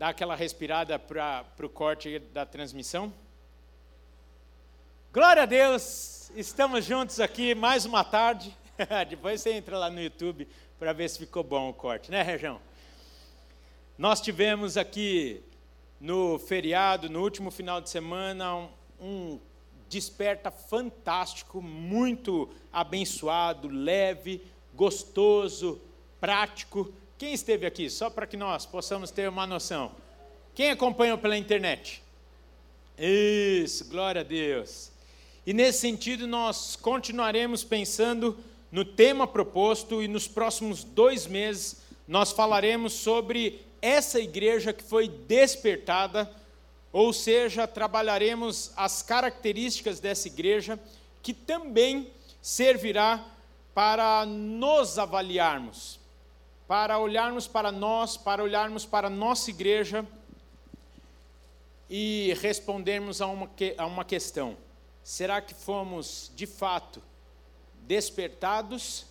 Dá 0.00 0.08
aquela 0.08 0.34
respirada 0.34 0.98
para 0.98 1.44
o 1.62 1.68
corte 1.68 2.18
da 2.32 2.46
transmissão. 2.46 3.12
Glória 5.12 5.42
a 5.42 5.44
Deus! 5.44 6.32
Estamos 6.34 6.86
juntos 6.86 7.20
aqui 7.20 7.54
mais 7.54 7.84
uma 7.84 8.02
tarde. 8.02 8.56
Depois 9.10 9.42
você 9.42 9.52
entra 9.52 9.76
lá 9.76 9.90
no 9.90 10.00
YouTube 10.00 10.48
para 10.78 10.94
ver 10.94 11.10
se 11.10 11.18
ficou 11.18 11.44
bom 11.44 11.68
o 11.68 11.74
corte, 11.74 12.10
né, 12.10 12.22
Região? 12.22 12.58
Nós 13.98 14.22
tivemos 14.22 14.78
aqui 14.78 15.42
no 16.00 16.38
feriado, 16.38 17.10
no 17.10 17.20
último 17.20 17.50
final 17.50 17.78
de 17.78 17.90
semana, 17.90 18.56
um, 18.56 18.68
um 18.98 19.40
desperta 19.86 20.50
fantástico, 20.50 21.60
muito 21.60 22.48
abençoado, 22.72 23.68
leve, 23.68 24.42
gostoso, 24.72 25.78
prático. 26.18 26.90
Quem 27.20 27.34
esteve 27.34 27.66
aqui? 27.66 27.90
Só 27.90 28.08
para 28.08 28.26
que 28.26 28.34
nós 28.34 28.64
possamos 28.64 29.10
ter 29.10 29.28
uma 29.28 29.46
noção. 29.46 29.92
Quem 30.54 30.70
acompanhou 30.70 31.18
pela 31.18 31.36
internet? 31.36 32.02
Isso, 32.98 33.84
glória 33.90 34.22
a 34.22 34.24
Deus. 34.24 34.90
E 35.46 35.52
nesse 35.52 35.80
sentido, 35.80 36.26
nós 36.26 36.76
continuaremos 36.76 37.62
pensando 37.62 38.38
no 38.72 38.86
tema 38.86 39.26
proposto 39.26 40.02
e 40.02 40.08
nos 40.08 40.26
próximos 40.26 40.82
dois 40.82 41.26
meses 41.26 41.82
nós 42.08 42.32
falaremos 42.32 42.94
sobre 42.94 43.60
essa 43.82 44.18
igreja 44.18 44.72
que 44.72 44.82
foi 44.82 45.06
despertada, 45.06 46.34
ou 46.90 47.12
seja, 47.12 47.66
trabalharemos 47.66 48.72
as 48.74 49.02
características 49.02 50.00
dessa 50.00 50.26
igreja 50.26 50.80
que 51.22 51.34
também 51.34 52.10
servirá 52.40 53.22
para 53.74 54.24
nos 54.24 54.98
avaliarmos, 54.98 55.99
para 56.70 57.00
olharmos 57.00 57.48
para 57.48 57.72
nós, 57.72 58.16
para 58.16 58.44
olharmos 58.44 58.86
para 58.86 59.08
a 59.08 59.10
nossa 59.10 59.50
igreja 59.50 60.06
e 61.88 62.32
respondermos 62.40 63.20
a 63.20 63.26
uma, 63.26 63.50
a 63.76 63.86
uma 63.86 64.04
questão: 64.04 64.56
será 65.02 65.42
que 65.42 65.52
fomos 65.52 66.30
de 66.36 66.46
fato 66.46 67.02
despertados 67.88 69.04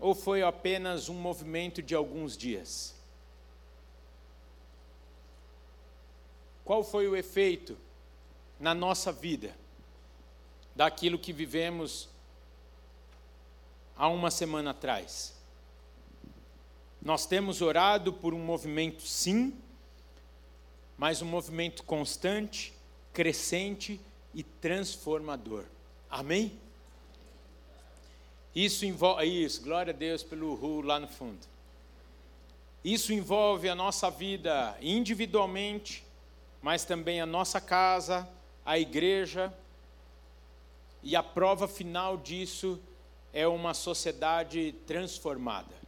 ou 0.00 0.12
foi 0.12 0.42
apenas 0.42 1.08
um 1.08 1.14
movimento 1.14 1.80
de 1.80 1.94
alguns 1.94 2.36
dias? 2.36 2.96
Qual 6.64 6.82
foi 6.82 7.06
o 7.06 7.14
efeito 7.14 7.78
na 8.58 8.74
nossa 8.74 9.12
vida 9.12 9.54
daquilo 10.74 11.16
que 11.16 11.32
vivemos 11.32 12.08
há 13.96 14.08
uma 14.08 14.32
semana 14.32 14.72
atrás? 14.72 15.40
Nós 17.04 17.26
temos 17.26 17.60
orado 17.60 18.12
por 18.12 18.32
um 18.32 18.38
movimento, 18.38 19.02
sim, 19.02 19.52
mas 20.96 21.20
um 21.20 21.26
movimento 21.26 21.82
constante, 21.82 22.72
crescente 23.12 24.00
e 24.32 24.44
transformador. 24.44 25.64
Amém? 26.08 26.56
Isso 28.54 28.86
envolve, 28.86 29.24
isso, 29.24 29.62
glória 29.62 29.92
a 29.92 29.96
Deus 29.96 30.22
pelo 30.22 30.54
Ru 30.54 30.80
lá 30.80 31.00
no 31.00 31.08
fundo. 31.08 31.40
Isso 32.84 33.12
envolve 33.12 33.68
a 33.68 33.74
nossa 33.74 34.08
vida 34.08 34.76
individualmente, 34.80 36.04
mas 36.62 36.84
também 36.84 37.20
a 37.20 37.26
nossa 37.26 37.60
casa, 37.60 38.28
a 38.64 38.78
igreja, 38.78 39.52
e 41.02 41.16
a 41.16 41.22
prova 41.22 41.66
final 41.66 42.16
disso 42.16 42.78
é 43.32 43.46
uma 43.46 43.74
sociedade 43.74 44.72
transformada. 44.86 45.81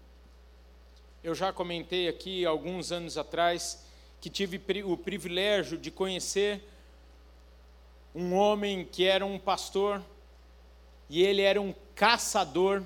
Eu 1.25 1.35
já 1.35 1.55
comentei 1.55 2.07
aqui 2.07 2.45
alguns 2.45 2.93
anos 2.93 3.17
atrás 3.17 3.83
que 4.21 4.29
tive 4.29 4.61
o 4.85 4.95
privilégio 4.95 5.79
de 5.79 5.91
conhecer 5.91 6.63
um 8.15 8.35
homem 8.35 8.85
que 8.85 9.07
era 9.07 9.25
um 9.25 9.39
pastor 9.39 10.05
e 11.09 11.23
ele 11.23 11.41
era 11.41 11.59
um 11.63 11.75
caçador 11.95 12.85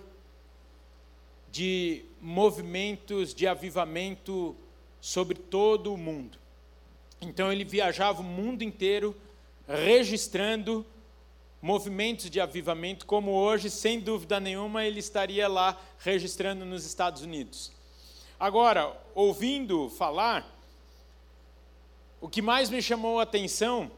de 1.51 2.05
movimentos 2.21 3.35
de 3.35 3.45
avivamento 3.45 4.55
sobre 5.01 5.37
todo 5.37 5.93
o 5.93 5.99
mundo. 5.99 6.39
Então 7.21 7.51
ele 7.51 7.65
viajava 7.65 8.21
o 8.21 8.25
mundo 8.25 8.63
inteiro 8.63 9.17
registrando 9.67 10.87
movimentos 11.61 12.31
de 12.31 12.41
avivamento, 12.41 13.05
como 13.05 13.33
hoje, 13.33 13.69
sem 13.69 13.99
dúvida 13.99 14.39
nenhuma, 14.39 14.85
ele 14.85 15.01
estaria 15.01 15.49
lá 15.49 15.77
registrando 15.99 16.65
nos 16.65 16.87
Estados 16.87 17.23
Unidos. 17.23 17.77
Agora, 18.41 18.97
ouvindo 19.17 19.91
falar, 19.91 20.47
o 22.21 22.29
que 22.29 22.41
mais 22.41 22.71
me 22.71 22.81
chamou 22.81 23.19
a 23.19 23.25
atenção 23.25 23.91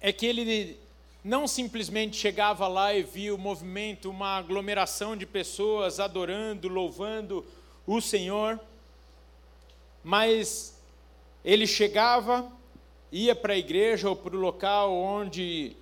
é 0.00 0.12
que 0.12 0.26
ele 0.26 0.80
não 1.22 1.46
simplesmente 1.46 2.16
chegava 2.16 2.66
lá 2.66 2.92
e 2.92 3.04
via 3.04 3.32
o 3.32 3.38
movimento, 3.38 4.10
uma 4.10 4.36
aglomeração 4.36 5.16
de 5.16 5.24
pessoas 5.24 6.00
adorando, 6.00 6.66
louvando 6.66 7.46
o 7.86 8.00
Senhor, 8.00 8.58
mas 10.02 10.76
ele 11.44 11.64
chegava, 11.64 12.50
ia 13.12 13.34
para 13.34 13.52
a 13.52 13.58
igreja 13.58 14.08
ou 14.08 14.16
para 14.16 14.34
o 14.34 14.40
local 14.40 14.92
onde 14.92 15.76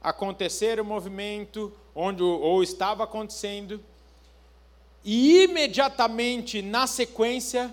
acontecer 0.00 0.78
o 0.78 0.84
movimento, 0.84 1.72
onde 1.92 2.22
ou 2.22 2.62
estava 2.62 3.02
acontecendo, 3.02 3.82
e 5.04 5.44
imediatamente, 5.44 6.60
na 6.60 6.86
sequência, 6.86 7.72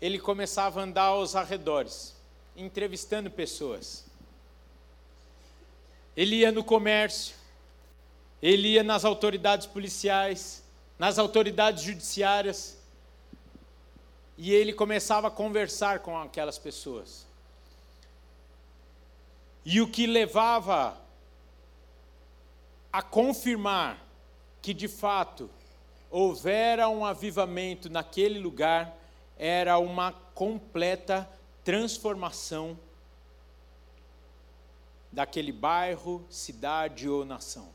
ele 0.00 0.18
começava 0.18 0.80
a 0.80 0.84
andar 0.84 1.04
aos 1.04 1.36
arredores, 1.36 2.14
entrevistando 2.56 3.30
pessoas. 3.30 4.04
Ele 6.16 6.36
ia 6.36 6.50
no 6.50 6.64
comércio, 6.64 7.36
ele 8.42 8.68
ia 8.68 8.82
nas 8.82 9.04
autoridades 9.04 9.66
policiais, 9.66 10.64
nas 10.98 11.18
autoridades 11.18 11.84
judiciárias, 11.84 12.76
e 14.36 14.52
ele 14.52 14.72
começava 14.72 15.28
a 15.28 15.30
conversar 15.30 16.00
com 16.00 16.18
aquelas 16.18 16.58
pessoas. 16.58 17.26
E 19.64 19.80
o 19.80 19.88
que 19.88 20.06
levava 20.06 21.00
a 22.92 23.02
confirmar 23.02 24.04
que 24.62 24.72
de 24.72 24.88
fato 24.88 25.50
houvera 26.10 26.88
um 26.88 27.04
avivamento 27.04 27.90
naquele 27.90 28.38
lugar, 28.38 28.96
era 29.36 29.78
uma 29.78 30.12
completa 30.12 31.28
transformação 31.64 32.78
daquele 35.12 35.52
bairro, 35.52 36.24
cidade 36.28 37.08
ou 37.08 37.24
nação. 37.24 37.68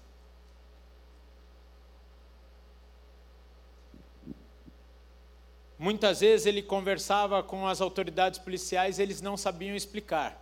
Muitas 5.77 6.21
vezes 6.21 6.45
ele 6.45 6.61
conversava 6.61 7.43
com 7.43 7.67
as 7.67 7.81
autoridades 7.81 8.39
policiais, 8.39 8.99
eles 8.99 9.21
não 9.21 9.35
sabiam 9.35 9.75
explicar, 9.75 10.41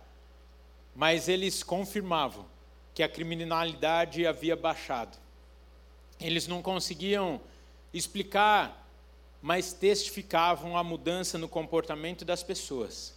mas 0.94 1.28
eles 1.28 1.62
confirmavam 1.62 2.46
que 2.94 3.02
a 3.02 3.08
criminalidade 3.08 4.26
havia 4.26 4.54
baixado. 4.54 5.18
Eles 6.20 6.46
não 6.46 6.62
conseguiam 6.62 7.40
explicar, 7.92 8.88
mas 9.40 9.72
testificavam 9.72 10.76
a 10.76 10.84
mudança 10.84 11.36
no 11.36 11.48
comportamento 11.48 12.24
das 12.24 12.42
pessoas. 12.42 13.14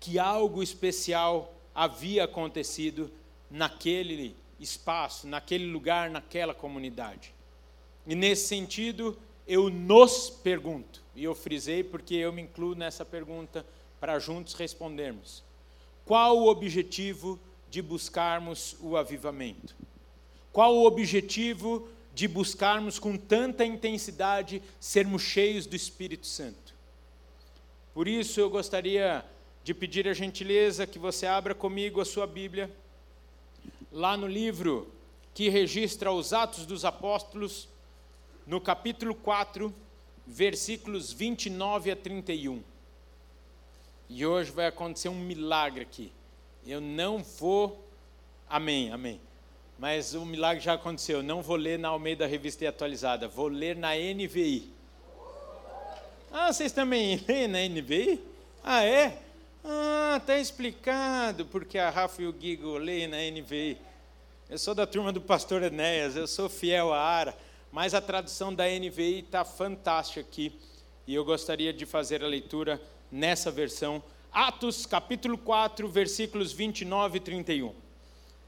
Que 0.00 0.18
algo 0.18 0.62
especial 0.62 1.54
havia 1.74 2.24
acontecido 2.24 3.10
naquele 3.50 4.34
espaço, 4.58 5.26
naquele 5.26 5.66
lugar, 5.66 6.10
naquela 6.10 6.54
comunidade. 6.54 7.34
E 8.06 8.14
nesse 8.14 8.48
sentido, 8.48 9.16
eu 9.46 9.68
nos 9.68 10.30
pergunto, 10.30 11.02
e 11.14 11.24
eu 11.24 11.34
frisei 11.34 11.84
porque 11.84 12.14
eu 12.14 12.32
me 12.32 12.42
incluo 12.42 12.74
nessa 12.74 13.04
pergunta 13.04 13.64
para 14.00 14.18
juntos 14.18 14.54
respondermos: 14.54 15.42
qual 16.04 16.38
o 16.38 16.48
objetivo 16.48 17.38
de 17.70 17.82
buscarmos 17.82 18.76
o 18.80 18.96
avivamento? 18.96 19.74
Qual 20.52 20.76
o 20.76 20.86
objetivo 20.86 21.88
de 22.14 22.28
buscarmos 22.28 22.98
com 22.98 23.16
tanta 23.16 23.64
intensidade 23.64 24.62
sermos 24.78 25.22
cheios 25.22 25.66
do 25.66 25.74
Espírito 25.74 26.26
Santo. 26.26 26.72
Por 27.92 28.06
isso 28.06 28.40
eu 28.40 28.48
gostaria 28.48 29.24
de 29.64 29.74
pedir 29.74 30.06
a 30.06 30.14
gentileza 30.14 30.86
que 30.86 30.98
você 30.98 31.26
abra 31.26 31.54
comigo 31.54 32.00
a 32.00 32.04
sua 32.04 32.26
Bíblia, 32.26 32.70
lá 33.90 34.16
no 34.16 34.28
livro 34.28 34.92
que 35.32 35.48
registra 35.48 36.12
os 36.12 36.32
Atos 36.32 36.64
dos 36.64 36.84
Apóstolos, 36.84 37.68
no 38.46 38.60
capítulo 38.60 39.14
4, 39.16 39.74
versículos 40.24 41.12
29 41.12 41.90
a 41.90 41.96
31. 41.96 42.62
E 44.08 44.24
hoje 44.24 44.52
vai 44.52 44.66
acontecer 44.66 45.08
um 45.08 45.18
milagre 45.18 45.82
aqui. 45.82 46.12
Eu 46.64 46.80
não 46.80 47.22
vou. 47.24 47.84
Amém, 48.48 48.92
amém 48.92 49.20
mas 49.84 50.14
o 50.14 50.24
milagre 50.24 50.64
já 50.64 50.72
aconteceu. 50.72 51.22
Não 51.22 51.42
vou 51.42 51.56
ler 51.56 51.78
na 51.78 51.88
Almeida 51.88 52.26
Revista 52.26 52.66
Atualizada, 52.66 53.28
vou 53.28 53.48
ler 53.48 53.76
na 53.76 53.90
NVI. 53.94 54.72
Ah, 56.32 56.50
vocês 56.50 56.72
também 56.72 57.22
leem 57.28 57.48
na 57.48 57.58
NVI? 57.68 58.18
Ah, 58.64 58.82
é? 58.82 59.18
Ah, 59.62 60.22
tá 60.24 60.38
explicado 60.38 61.44
porque 61.44 61.76
a 61.76 61.90
Rafa 61.90 62.22
e 62.22 62.26
o 62.26 62.32
Guigo 62.32 62.78
leem 62.78 63.08
na 63.08 63.18
NVI. 63.18 63.76
Eu 64.48 64.56
sou 64.56 64.74
da 64.74 64.86
turma 64.86 65.12
do 65.12 65.20
pastor 65.20 65.62
Enéas, 65.62 66.16
eu 66.16 66.26
sou 66.26 66.48
fiel 66.48 66.90
à 66.90 66.98
ARA, 66.98 67.36
mas 67.70 67.92
a 67.92 68.00
tradução 68.00 68.54
da 68.54 68.64
NVI 68.64 69.18
está 69.18 69.44
fantástica 69.44 70.22
aqui. 70.22 70.58
E 71.06 71.14
eu 71.14 71.26
gostaria 71.26 71.74
de 71.74 71.84
fazer 71.84 72.24
a 72.24 72.26
leitura 72.26 72.80
nessa 73.12 73.50
versão. 73.50 74.02
Atos, 74.32 74.86
capítulo 74.86 75.36
4, 75.36 75.86
versículos 75.86 76.54
29 76.54 77.18
e 77.18 77.20
31. 77.20 77.83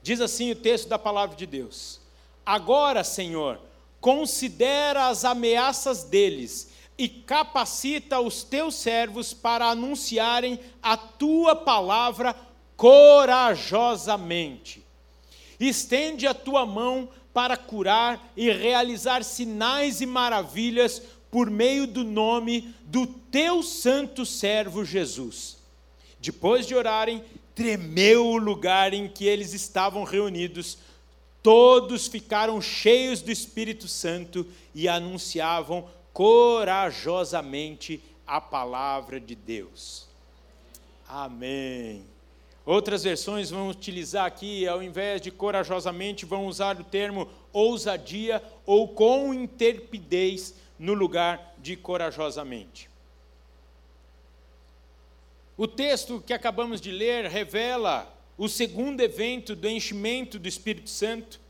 Diz 0.07 0.21
assim 0.21 0.53
o 0.53 0.55
texto 0.55 0.89
da 0.89 1.01
palavra 1.01 1.35
de 1.35 1.47
Deus: 1.47 1.99
Agora, 2.47 3.03
Senhor, 3.03 3.59
considera 4.01 5.09
as 5.09 5.25
ameaças 5.25 6.05
deles 6.05 6.71
e 6.97 7.09
capacita 7.09 8.21
os 8.21 8.45
teus 8.45 8.77
servos 8.77 9.35
para 9.35 9.67
anunciarem 9.67 10.61
a 10.81 10.97
tua 10.97 11.57
palavra 11.57 12.37
corajosamente. 12.77 14.87
Estende 15.59 16.25
a 16.25 16.35
tua 16.35 16.65
mão 16.65 17.09
para 17.35 17.57
curar 17.57 18.33
e 18.37 18.49
realizar 18.49 19.25
sinais 19.25 20.01
e 20.01 20.07
maravilhas 20.07 21.03
por 21.33 21.51
meio 21.51 21.85
do 21.85 22.05
nome 22.05 22.73
do 22.85 23.09
teu 23.09 23.61
santo 23.61 24.25
servo 24.25 24.85
Jesus. 24.85 25.57
Depois 26.21 26.65
de 26.65 26.77
orarem, 26.77 27.25
tremeu 27.57 28.27
o 28.27 28.37
lugar 28.37 28.93
em 28.93 29.09
que 29.09 29.25
eles 29.25 29.55
estavam 29.55 30.05
reunidos. 30.05 30.79
Todos 31.43 32.07
ficaram 32.07 32.61
cheios 32.61 33.23
do 33.23 33.33
Espírito 33.33 33.89
Santo 33.89 34.47
e 34.75 34.87
anunciavam 34.87 35.89
corajosamente 36.13 38.03
a 38.27 38.41
palavra 38.41 39.19
de 39.19 39.35
Deus. 39.35 40.07
Amém. 41.09 42.05
Outras 42.67 43.05
versões 43.05 43.49
vão 43.49 43.71
utilizar 43.71 44.27
aqui, 44.27 44.67
ao 44.69 44.83
invés 44.83 45.23
de 45.23 45.31
corajosamente, 45.31 46.27
vão 46.27 46.47
usar 46.47 46.79
o 46.79 46.85
termo 46.85 47.29
ousadia 47.53 48.43
ou 48.67 48.89
com 48.89 49.33
interpidez 49.33 50.55
no 50.79 50.93
lugar 50.93 51.55
de 51.59 51.75
corajosamente. 51.75 52.91
O 55.59 55.67
texto 55.67 56.23
que 56.25 56.35
acabamos 56.35 56.83
de 56.83 56.91
ler 56.91 57.25
revela 57.31 58.13
o 58.37 58.47
segundo 58.47 59.01
evento 59.01 59.57
do 59.57 59.67
enchimento 59.67 60.39
do 60.39 60.47
Espírito 60.47 60.91
Santo, 60.91 61.41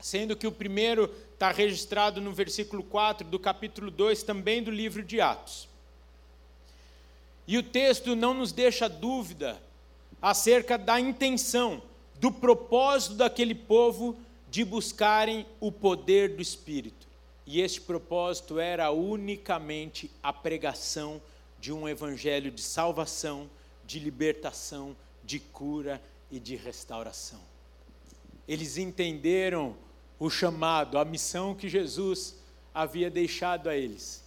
sendo 0.00 0.36
que 0.36 0.46
o 0.46 0.52
primeiro 0.52 1.12
está 1.32 1.50
registrado 1.50 2.20
no 2.20 2.32
versículo 2.32 2.84
4 2.84 3.26
do 3.26 3.40
capítulo 3.40 3.90
2, 3.90 4.22
também 4.22 4.62
do 4.62 4.70
livro 4.70 5.02
de 5.02 5.20
Atos. 5.20 5.68
E 7.48 7.58
o 7.58 7.64
texto 7.64 8.14
não 8.14 8.32
nos 8.32 8.52
deixa 8.52 8.88
dúvida 8.88 9.60
acerca 10.20 10.78
da 10.78 11.00
intenção, 11.00 11.82
do 12.20 12.30
propósito 12.30 13.16
daquele 13.16 13.56
povo 13.56 14.16
de 14.48 14.64
buscarem 14.64 15.44
o 15.58 15.72
poder 15.72 16.36
do 16.36 16.42
Espírito. 16.42 17.08
E 17.44 17.60
este 17.60 17.80
propósito 17.80 18.60
era 18.60 18.92
unicamente 18.92 20.08
a 20.22 20.32
pregação 20.32 21.20
de 21.62 21.72
um 21.72 21.88
evangelho 21.88 22.50
de 22.50 22.60
salvação, 22.60 23.48
de 23.86 24.00
libertação, 24.00 24.96
de 25.22 25.38
cura 25.38 26.02
e 26.28 26.40
de 26.40 26.56
restauração. 26.56 27.38
Eles 28.48 28.78
entenderam 28.78 29.76
o 30.18 30.28
chamado, 30.28 30.98
a 30.98 31.04
missão 31.04 31.54
que 31.54 31.68
Jesus 31.68 32.34
havia 32.74 33.08
deixado 33.08 33.68
a 33.68 33.76
eles. 33.76 34.24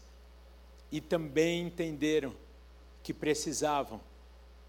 E 0.89 1.01
também 1.01 1.63
entenderam 1.63 2.33
que 3.03 3.13
precisavam 3.13 3.99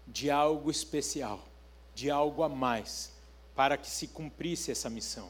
de 0.05 0.29
algo 0.29 0.69
especial, 0.69 1.47
de 1.95 2.11
algo 2.11 2.43
a 2.43 2.49
mais, 2.49 3.13
para 3.55 3.77
que 3.77 3.89
se 3.89 4.09
cumprisse 4.09 4.71
essa 4.71 4.89
missão. 4.89 5.29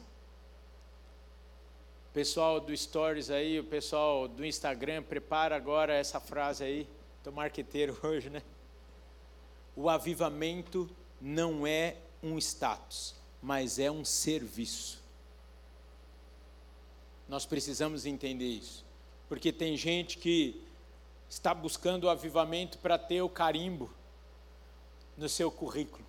Pessoal 2.12 2.58
do 2.58 2.76
Stories 2.76 3.30
aí, 3.30 3.60
o 3.60 3.64
pessoal 3.64 4.26
do 4.26 4.44
Instagram, 4.44 5.04
prepara 5.04 5.54
agora 5.54 5.94
essa 5.94 6.18
frase 6.18 6.64
aí. 6.64 6.97
Estou 7.28 7.36
marqueteiro 7.36 7.94
hoje, 8.02 8.30
né? 8.30 8.42
O 9.76 9.90
avivamento 9.90 10.88
não 11.20 11.66
é 11.66 11.98
um 12.22 12.38
status, 12.38 13.14
mas 13.42 13.78
é 13.78 13.90
um 13.90 14.02
serviço. 14.02 15.04
Nós 17.28 17.44
precisamos 17.44 18.06
entender 18.06 18.46
isso. 18.46 18.82
Porque 19.28 19.52
tem 19.52 19.76
gente 19.76 20.16
que 20.16 20.58
está 21.28 21.52
buscando 21.52 22.04
o 22.04 22.08
avivamento 22.08 22.78
para 22.78 22.96
ter 22.96 23.20
o 23.20 23.28
carimbo 23.28 23.92
no 25.14 25.28
seu 25.28 25.50
currículo. 25.50 26.06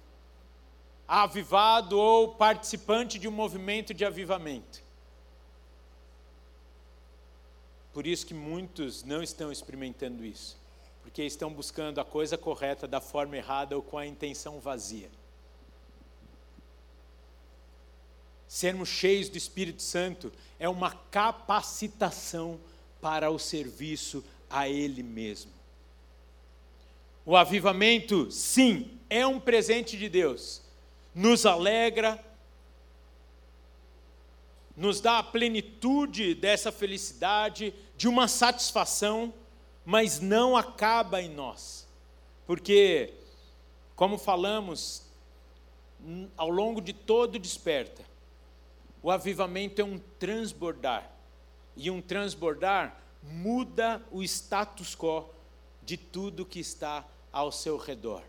Avivado 1.05 1.99
ou 1.99 2.29
participante 2.29 3.19
de 3.19 3.27
um 3.27 3.31
movimento 3.31 3.93
de 3.93 4.05
avivamento. 4.05 4.81
Por 7.91 8.07
isso 8.07 8.25
que 8.25 8.33
muitos 8.33 9.03
não 9.03 9.21
estão 9.21 9.51
experimentando 9.51 10.23
isso, 10.23 10.57
porque 11.01 11.23
estão 11.23 11.51
buscando 11.51 11.99
a 11.99 12.05
coisa 12.05 12.37
correta 12.37 12.87
da 12.87 13.01
forma 13.01 13.37
errada 13.37 13.75
ou 13.75 13.81
com 13.81 13.97
a 13.97 14.05
intenção 14.05 14.59
vazia. 14.59 15.09
sermos 18.49 18.89
cheios 18.89 19.29
do 19.29 19.37
Espírito 19.37 19.83
Santo 19.83 20.33
é 20.59 20.67
uma 20.67 20.91
capacitação 21.11 22.59
para 22.99 23.29
o 23.29 23.37
serviço 23.37 24.25
a 24.49 24.67
Ele 24.67 25.03
mesmo. 25.03 25.51
O 27.23 27.37
avivamento, 27.37 28.31
sim, 28.31 28.97
é 29.07 29.25
um 29.25 29.39
presente 29.39 29.95
de 29.95 30.09
Deus, 30.09 30.63
nos 31.13 31.45
alegra, 31.45 32.19
nos 34.75 34.99
dá 34.99 35.19
a 35.19 35.23
plenitude 35.23 36.33
dessa 36.33 36.71
felicidade, 36.71 37.71
de 37.95 38.07
uma 38.07 38.27
satisfação, 38.27 39.31
mas 39.85 40.19
não 40.19 40.55
acaba 40.55 41.21
em 41.21 41.29
nós, 41.29 41.87
porque, 42.45 43.13
como 43.95 44.17
falamos 44.17 45.09
ao 46.37 46.49
longo 46.49 46.81
de 46.81 46.93
todo 46.93 47.35
o 47.35 47.39
desperta, 47.39 48.03
o 49.01 49.11
avivamento 49.11 49.81
é 49.81 49.83
um 49.83 49.97
transbordar. 50.19 51.09
E 51.75 51.89
um 51.89 52.01
transbordar 52.01 52.99
muda 53.23 54.03
o 54.11 54.21
status 54.23 54.95
quo 54.95 55.29
de 55.83 55.97
tudo 55.97 56.45
que 56.45 56.59
está 56.59 57.05
ao 57.31 57.51
seu 57.51 57.77
redor. 57.77 58.23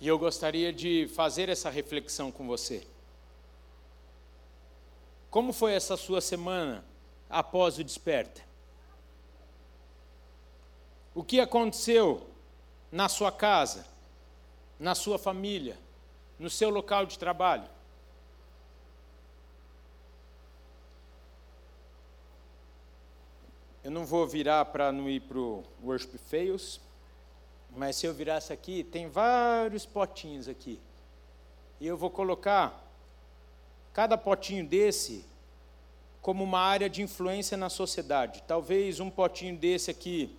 E 0.00 0.06
eu 0.06 0.18
gostaria 0.18 0.72
de 0.72 1.08
fazer 1.14 1.48
essa 1.48 1.70
reflexão 1.70 2.30
com 2.30 2.46
você. 2.46 2.86
Como 5.30 5.52
foi 5.52 5.72
essa 5.72 5.96
sua 5.96 6.20
semana 6.20 6.84
após 7.30 7.78
o 7.78 7.84
desperta? 7.84 8.42
O 11.14 11.22
que 11.22 11.40
aconteceu 11.40 12.26
na 12.90 13.08
sua 13.08 13.30
casa, 13.30 13.86
na 14.78 14.94
sua 14.94 15.18
família, 15.18 15.78
no 16.38 16.48
seu 16.48 16.70
local 16.70 17.04
de 17.04 17.18
trabalho? 17.18 17.68
Eu 23.84 23.90
não 23.90 24.06
vou 24.06 24.26
virar 24.26 24.64
para 24.66 24.90
não 24.90 25.10
ir 25.10 25.20
para 25.20 25.38
o 25.38 25.64
Worship 25.84 26.16
Fails, 26.16 26.80
mas 27.68 27.96
se 27.96 28.06
eu 28.06 28.14
virasse 28.14 28.52
aqui, 28.52 28.84
tem 28.84 29.08
vários 29.08 29.84
potinhos 29.84 30.48
aqui. 30.48 30.80
E 31.80 31.86
eu 31.86 31.96
vou 31.96 32.08
colocar 32.08 32.80
cada 33.92 34.16
potinho 34.16 34.66
desse 34.66 35.26
como 36.22 36.44
uma 36.44 36.60
área 36.60 36.88
de 36.88 37.02
influência 37.02 37.56
na 37.56 37.68
sociedade. 37.68 38.42
Talvez 38.46 39.00
um 39.00 39.10
potinho 39.10 39.56
desse 39.58 39.90
aqui 39.90 40.38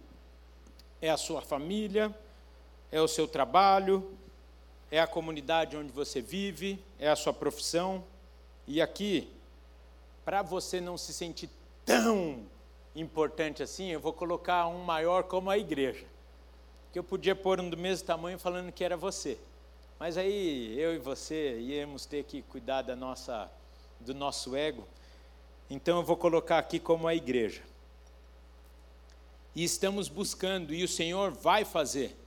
é 1.03 1.09
a 1.09 1.17
sua 1.17 1.41
família, 1.41 2.17
é 2.89 3.01
o 3.01 3.09
seu 3.09 3.27
trabalho, 3.27 4.17
é 4.89 5.01
a 5.01 5.05
comunidade 5.05 5.75
onde 5.75 5.91
você 5.91 6.21
vive, 6.21 6.81
é 6.97 7.09
a 7.09 7.15
sua 7.15 7.33
profissão. 7.33 8.05
E 8.65 8.81
aqui, 8.81 9.29
para 10.23 10.41
você 10.41 10.79
não 10.79 10.97
se 10.97 11.13
sentir 11.13 11.49
tão 11.83 12.45
importante 12.95 13.61
assim, 13.61 13.89
eu 13.91 13.99
vou 13.99 14.13
colocar 14.13 14.65
um 14.67 14.81
maior 14.81 15.23
como 15.23 15.49
a 15.49 15.57
igreja. 15.57 16.05
Que 16.93 16.99
eu 16.99 17.03
podia 17.03 17.35
pôr 17.35 17.59
um 17.59 17.69
do 17.69 17.75
mesmo 17.75 18.07
tamanho 18.07 18.39
falando 18.39 18.71
que 18.71 18.81
era 18.81 18.95
você. 18.95 19.37
Mas 19.99 20.17
aí 20.17 20.79
eu 20.79 20.95
e 20.95 20.99
você 20.99 21.59
íamos 21.59 22.05
ter 22.05 22.23
que 22.23 22.43
cuidar 22.43 22.81
da 22.81 22.95
nossa, 22.95 23.51
do 23.99 24.13
nosso 24.13 24.55
ego. 24.55 24.87
Então 25.69 25.97
eu 25.97 26.03
vou 26.03 26.15
colocar 26.15 26.59
aqui 26.59 26.79
como 26.79 27.09
a 27.09 27.13
igreja. 27.13 27.61
E 29.55 29.63
estamos 29.63 30.07
buscando, 30.07 30.73
e 30.73 30.83
o 30.83 30.87
Senhor 30.87 31.31
vai 31.31 31.63
fazer. 31.63 32.17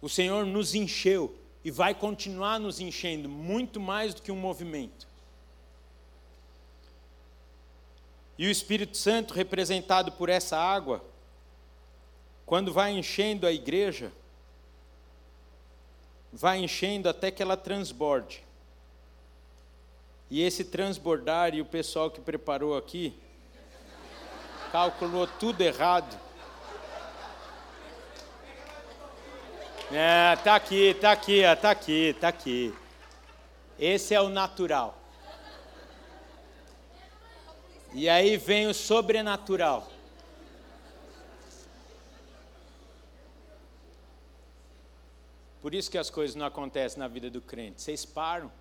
O 0.00 0.08
Senhor 0.08 0.44
nos 0.44 0.74
encheu 0.74 1.36
e 1.64 1.70
vai 1.70 1.94
continuar 1.94 2.58
nos 2.58 2.80
enchendo 2.80 3.28
muito 3.28 3.78
mais 3.78 4.14
do 4.14 4.22
que 4.22 4.32
um 4.32 4.36
movimento. 4.36 5.06
E 8.36 8.46
o 8.46 8.50
Espírito 8.50 8.96
Santo, 8.96 9.34
representado 9.34 10.12
por 10.12 10.28
essa 10.28 10.56
água, 10.56 11.04
quando 12.46 12.72
vai 12.72 12.92
enchendo 12.92 13.46
a 13.46 13.52
igreja, 13.52 14.12
vai 16.32 16.58
enchendo 16.58 17.08
até 17.08 17.30
que 17.30 17.42
ela 17.42 17.56
transborde. 17.56 18.44
E 20.30 20.42
esse 20.42 20.64
transbordar, 20.64 21.54
e 21.54 21.60
o 21.60 21.64
pessoal 21.64 22.10
que 22.10 22.20
preparou 22.20 22.76
aqui, 22.76 23.18
calculou 24.70 25.26
tudo 25.26 25.60
errado. 25.60 26.18
É, 29.90 30.36
tá 30.36 30.54
aqui, 30.54 30.94
tá 30.94 31.12
aqui, 31.12 31.42
tá 31.60 31.70
aqui, 31.70 32.16
tá 32.20 32.28
aqui. 32.28 32.74
Esse 33.78 34.14
é 34.14 34.20
o 34.20 34.28
natural. 34.28 34.98
E 37.94 38.08
aí 38.08 38.36
vem 38.36 38.66
o 38.66 38.74
sobrenatural. 38.74 39.88
Por 45.62 45.74
isso 45.74 45.90
que 45.90 45.98
as 45.98 46.10
coisas 46.10 46.36
não 46.36 46.46
acontecem 46.46 46.98
na 46.98 47.08
vida 47.08 47.30
do 47.30 47.40
crente. 47.40 47.80
Vocês 47.80 48.04
param. 48.04 48.52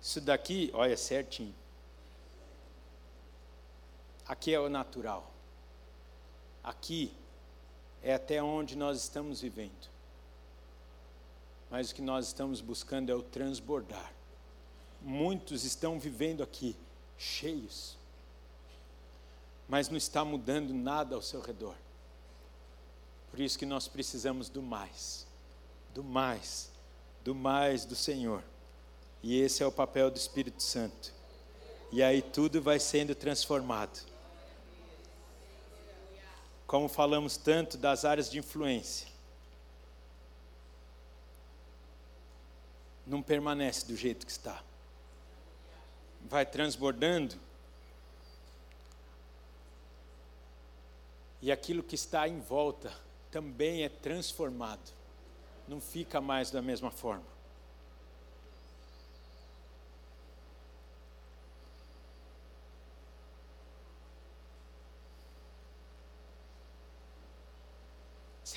Isso 0.00 0.20
daqui, 0.20 0.70
olha 0.74 0.96
certinho. 0.96 1.54
Aqui 4.28 4.52
é 4.52 4.60
o 4.60 4.68
natural. 4.68 5.32
Aqui 6.62 7.10
é 8.02 8.12
até 8.12 8.42
onde 8.42 8.76
nós 8.76 8.98
estamos 8.98 9.40
vivendo. 9.40 9.88
Mas 11.70 11.90
o 11.90 11.94
que 11.94 12.02
nós 12.02 12.26
estamos 12.26 12.60
buscando 12.60 13.10
é 13.10 13.14
o 13.14 13.22
transbordar. 13.22 14.12
Muitos 15.00 15.64
estão 15.64 15.98
vivendo 15.98 16.42
aqui 16.42 16.76
cheios, 17.16 17.96
mas 19.68 19.88
não 19.88 19.96
está 19.96 20.24
mudando 20.24 20.74
nada 20.74 21.14
ao 21.14 21.22
seu 21.22 21.40
redor. 21.40 21.74
Por 23.30 23.40
isso 23.40 23.58
que 23.58 23.66
nós 23.66 23.88
precisamos 23.88 24.48
do 24.48 24.62
mais, 24.62 25.26
do 25.94 26.02
mais, 26.02 26.70
do 27.24 27.34
mais 27.34 27.84
do 27.84 27.94
Senhor. 27.94 28.42
E 29.22 29.40
esse 29.40 29.62
é 29.62 29.66
o 29.66 29.72
papel 29.72 30.10
do 30.10 30.16
Espírito 30.16 30.62
Santo. 30.62 31.12
E 31.90 32.02
aí 32.02 32.20
tudo 32.20 32.60
vai 32.60 32.78
sendo 32.78 33.14
transformado. 33.14 34.00
Como 36.68 36.86
falamos 36.86 37.38
tanto 37.38 37.78
das 37.78 38.04
áreas 38.04 38.30
de 38.30 38.38
influência, 38.38 39.08
não 43.06 43.22
permanece 43.22 43.86
do 43.86 43.96
jeito 43.96 44.26
que 44.26 44.32
está. 44.32 44.62
Vai 46.28 46.44
transbordando. 46.44 47.36
E 51.40 51.50
aquilo 51.50 51.82
que 51.82 51.94
está 51.94 52.28
em 52.28 52.38
volta 52.38 52.92
também 53.30 53.82
é 53.82 53.88
transformado. 53.88 54.92
Não 55.66 55.80
fica 55.80 56.20
mais 56.20 56.50
da 56.50 56.60
mesma 56.60 56.90
forma. 56.90 57.37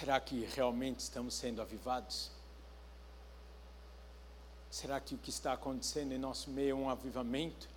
Será 0.01 0.19
que 0.19 0.45
realmente 0.55 0.99
estamos 1.01 1.35
sendo 1.35 1.61
avivados? 1.61 2.31
Será 4.67 4.99
que 4.99 5.13
o 5.13 5.17
que 5.19 5.29
está 5.29 5.53
acontecendo 5.53 6.11
em 6.11 6.17
nosso 6.17 6.49
meio 6.49 6.71
é 6.71 6.73
um 6.73 6.89
avivamento? 6.89 7.69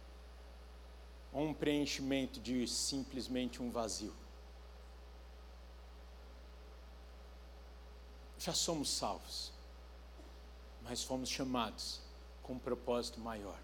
Ou 1.34 1.42
um 1.48 1.52
preenchimento 1.52 2.40
de 2.40 2.66
simplesmente 2.66 3.60
um 3.60 3.70
vazio? 3.70 4.14
Já 8.38 8.54
somos 8.54 8.88
salvos, 8.88 9.52
mas 10.80 11.04
fomos 11.04 11.28
chamados 11.28 12.00
com 12.42 12.54
um 12.54 12.58
propósito 12.58 13.20
maior 13.20 13.58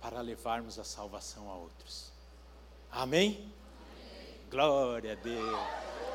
para 0.00 0.22
levarmos 0.22 0.78
a 0.78 0.84
salvação 0.84 1.50
a 1.50 1.54
outros. 1.54 2.10
Amém? 2.90 3.34
Amém. 3.34 4.40
Glória 4.48 5.12
a 5.12 5.16
Deus. 5.16 6.07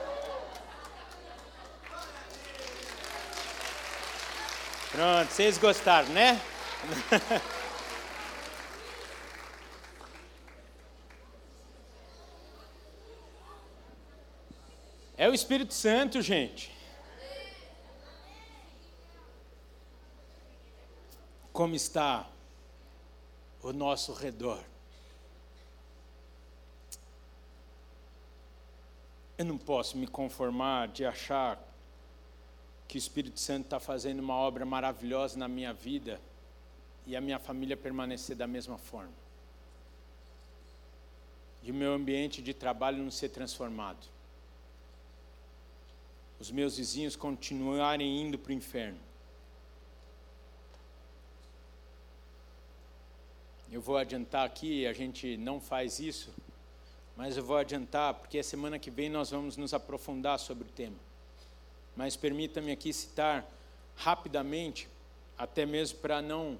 Pronto, 4.94 5.32
vocês 5.32 5.58
gostaram, 5.58 6.08
né? 6.10 6.40
É 15.16 15.30
o 15.30 15.34
Espírito 15.34 15.74
Santo, 15.74 16.22
gente. 16.22 16.76
Como 21.54 21.76
está 21.76 22.28
o 23.62 23.72
nosso 23.72 24.12
redor? 24.12 24.62
Eu 29.38 29.46
não 29.46 29.58
posso 29.58 29.98
me 29.98 30.08
conformar 30.08 30.90
de 30.90 31.06
achar 31.06 31.58
que 32.88 32.98
o 32.98 33.00
Espírito 33.00 33.40
Santo 33.40 33.66
está 33.66 33.80
fazendo 33.80 34.20
uma 34.20 34.36
obra 34.36 34.66
maravilhosa 34.66 35.38
na 35.38 35.48
minha 35.48 35.74
vida 35.74 36.20
e 37.06 37.16
a 37.16 37.22
minha 37.22 37.40
família 37.40 37.75
permanecer 37.75 38.36
da 38.36 38.48
mesma 38.48 38.78
forma. 38.78 39.13
E 41.62 41.72
o 41.72 41.74
meu 41.74 41.94
ambiente 41.94 42.42
de 42.42 42.54
trabalho 42.54 43.02
não 43.02 43.12
ser 43.12 43.30
transformado. 43.30 44.06
Os 46.40 46.52
meus 46.52 46.78
vizinhos 46.78 47.16
continuarem 47.16 48.22
indo 48.22 48.38
para 48.38 48.50
o 48.50 48.54
inferno. 48.54 49.00
Eu 53.72 53.82
vou 53.82 53.98
adiantar 53.98 54.46
aqui, 54.46 54.86
a 54.86 54.94
gente 54.94 55.36
não 55.38 55.60
faz 55.60 56.00
isso, 56.00 56.32
mas 57.16 57.38
eu 57.38 57.44
vou 57.44 57.58
adiantar 57.58 58.13
porque 58.13 58.38
a 58.38 58.44
semana 58.44 58.78
que 58.78 58.92
vem 58.92 59.10
nós 59.10 59.32
vamos 59.32 59.58
nos 59.58 59.74
aprofundar 59.74 60.38
sobre 60.38 60.68
o 60.68 60.72
tema 60.72 61.12
mas 61.96 62.16
permita-me 62.16 62.72
aqui 62.72 62.92
citar 62.92 63.46
rapidamente, 63.96 64.88
até 65.38 65.66
mesmo 65.66 66.00
para 66.00 66.22
não 66.22 66.58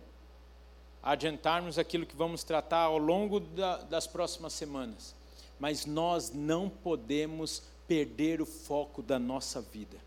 adiantarmos 1.02 1.78
aquilo 1.78 2.06
que 2.06 2.16
vamos 2.16 2.44
tratar 2.44 2.82
ao 2.84 2.98
longo 2.98 3.40
da, 3.40 3.78
das 3.78 4.08
próximas 4.08 4.54
semanas. 4.54 5.16
Mas 5.60 5.86
nós 5.86 6.32
não 6.32 6.70
podemos 6.70 7.64
perder 7.88 8.42
o 8.42 8.46
foco 8.46 9.02
da 9.02 9.20
nossa 9.20 9.62
vida. 9.62 9.98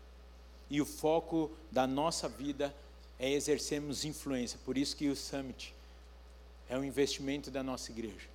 E 0.69 0.81
o 0.81 0.85
foco 0.85 1.51
da 1.71 1.85
nossa 1.85 2.27
vida 2.27 2.73
é 3.19 3.31
exercermos 3.31 4.03
influência. 4.03 4.59
Por 4.65 4.77
isso 4.77 4.95
que 4.95 5.07
o 5.07 5.15
Summit 5.15 5.73
é 6.69 6.77
um 6.77 6.83
investimento 6.83 7.49
da 7.49 7.63
nossa 7.63 7.91
igreja. 7.91 8.27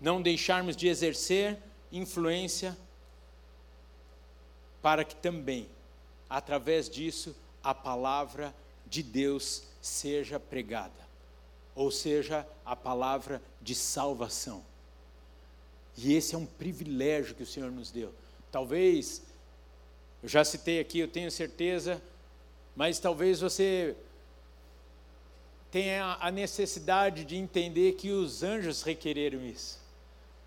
Não 0.00 0.22
deixarmos 0.22 0.76
de 0.76 0.88
exercer 0.88 1.58
influência 1.90 2.76
para 4.82 5.04
que 5.04 5.14
também, 5.14 5.68
através 6.28 6.88
disso, 6.88 7.34
a 7.62 7.74
palavra 7.74 8.54
de 8.86 9.02
Deus 9.02 9.64
seja 9.80 10.38
pregada, 10.40 11.08
ou 11.74 11.90
seja, 11.90 12.46
a 12.64 12.74
palavra 12.74 13.42
de 13.60 13.74
salvação. 13.74 14.64
E 15.96 16.14
esse 16.14 16.34
é 16.34 16.38
um 16.38 16.46
privilégio 16.46 17.34
que 17.34 17.42
o 17.42 17.46
Senhor 17.46 17.70
nos 17.70 17.90
deu. 17.90 18.12
Talvez, 18.50 19.22
eu 20.22 20.28
já 20.28 20.44
citei 20.44 20.80
aqui, 20.80 20.98
eu 20.98 21.08
tenho 21.08 21.30
certeza, 21.30 22.00
mas 22.74 22.98
talvez 22.98 23.40
você 23.40 23.94
tenha 25.70 26.16
a 26.20 26.30
necessidade 26.30 27.24
de 27.24 27.36
entender 27.36 27.92
que 27.92 28.10
os 28.10 28.42
anjos 28.42 28.82
requereram 28.82 29.44
isso. 29.44 29.78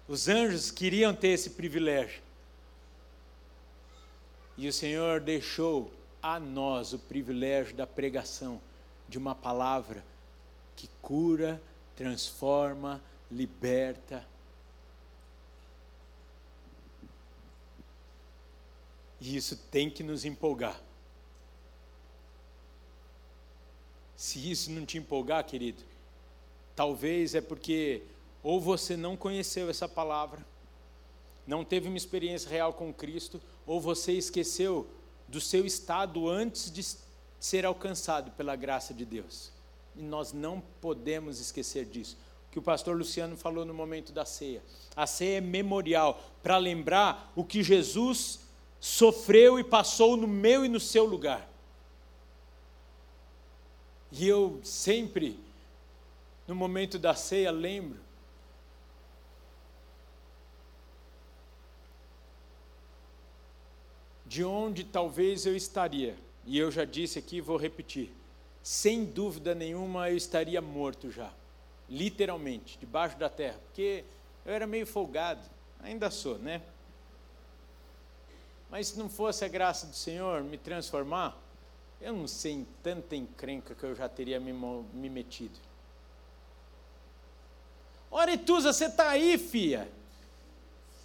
Os 0.08 0.28
anjos 0.28 0.70
queriam 0.70 1.14
ter 1.14 1.30
esse 1.30 1.52
privilégio. 1.52 2.22
E 4.58 4.68
o 4.68 4.74
Senhor 4.74 5.20
deixou 5.20 5.92
a 6.22 6.40
nós 6.40 6.94
o 6.94 7.00
privilégio 7.00 7.76
da 7.76 7.88
pregação 7.88 8.62
de 9.10 9.18
uma 9.18 9.34
palavra 9.34 10.04
que 10.76 10.88
cura, 11.02 11.62
transforma, 11.96 13.02
liberta. 13.32 14.26
E 19.20 19.36
isso 19.36 19.58
tem 19.72 19.90
que 19.90 20.04
nos 20.04 20.26
empolgar. 20.26 20.80
Se 24.16 24.50
isso 24.50 24.72
não 24.72 24.86
te 24.86 24.98
empolgar, 24.98 25.44
querido, 25.46 25.84
talvez 26.76 27.36
é 27.36 27.42
porque 27.42 28.04
ou 28.42 28.60
você 28.60 28.96
não 28.98 29.16
conheceu 29.16 29.70
essa 29.70 29.88
palavra, 29.88 30.46
não 31.46 31.64
teve 31.64 31.88
uma 31.88 31.98
experiência 31.98 32.50
real 32.50 32.74
com 32.74 32.94
Cristo, 32.94 33.42
ou 33.66 33.80
você 33.80 34.14
esqueceu 34.14 34.88
do 35.28 35.42
seu 35.42 35.66
estado 35.66 36.30
antes 36.30 36.72
de 36.72 36.84
ser 37.40 37.66
alcançado 37.66 38.32
pela 38.32 38.56
graça 38.56 38.94
de 38.94 39.04
Deus. 39.04 39.52
E 39.96 40.02
nós 40.02 40.32
não 40.32 40.62
podemos 40.82 41.40
esquecer 41.40 41.86
disso. 41.86 42.18
que 42.52 42.60
o 42.60 42.62
pastor 42.62 42.96
Luciano 42.96 43.36
falou 43.36 43.66
no 43.66 43.74
momento 43.74 44.14
da 44.14 44.26
ceia. 44.26 44.62
A 44.96 45.08
ceia 45.08 45.40
é 45.40 45.42
memorial 45.42 46.22
para 46.44 46.56
lembrar 46.60 47.34
o 47.36 47.44
que 47.44 47.64
Jesus 47.64 48.42
sofreu 48.80 49.58
e 49.58 49.64
passou 49.64 50.16
no 50.16 50.28
meu 50.28 50.64
e 50.64 50.70
no 50.70 50.80
seu 50.80 51.04
lugar. 51.04 51.50
E 54.12 54.28
eu 54.28 54.60
sempre, 54.64 55.40
no 56.48 56.54
momento 56.54 57.00
da 57.00 57.16
ceia, 57.16 57.50
lembro 57.50 58.00
de 64.34 64.44
onde 64.44 64.84
talvez 64.84 65.46
eu 65.46 65.56
estaria. 65.56 66.16
E 66.44 66.58
eu 66.58 66.72
já 66.72 66.86
disse 66.86 67.20
aqui, 67.20 67.40
vou 67.40 67.56
repetir. 67.56 68.12
Sem 68.64 69.06
dúvida 69.06 69.54
nenhuma 69.54 70.10
eu 70.10 70.18
estaria 70.18 70.60
morto 70.60 71.12
já. 71.12 71.32
Literalmente, 71.88 72.76
debaixo 72.80 73.16
da 73.16 73.30
terra. 73.30 73.60
Porque 73.66 74.04
eu 74.44 74.52
era 74.52 74.66
meio 74.66 74.88
folgado. 74.88 75.44
Ainda 75.84 76.10
sou, 76.10 76.40
né? 76.40 76.64
Mas 78.72 78.88
se 78.88 78.98
não 78.98 79.08
fosse 79.08 79.46
a 79.46 79.48
graça 79.48 79.86
do 79.86 79.96
Senhor 79.96 80.44
me 80.44 80.58
transformar, 80.58 81.40
eu 82.02 82.12
não 82.12 82.28
sei 82.28 82.54
em 82.54 82.68
tanta 82.82 83.16
encrenca 83.16 83.76
que 83.76 83.84
eu 83.84 83.94
já 83.94 84.10
teria 84.10 84.40
me, 84.40 84.52
me 84.52 85.10
metido. 85.12 85.60
Ora, 88.10 88.34
Etusa, 88.34 88.74
você 88.74 88.86
está 88.86 89.10
aí, 89.10 89.38
filha? 89.38 89.88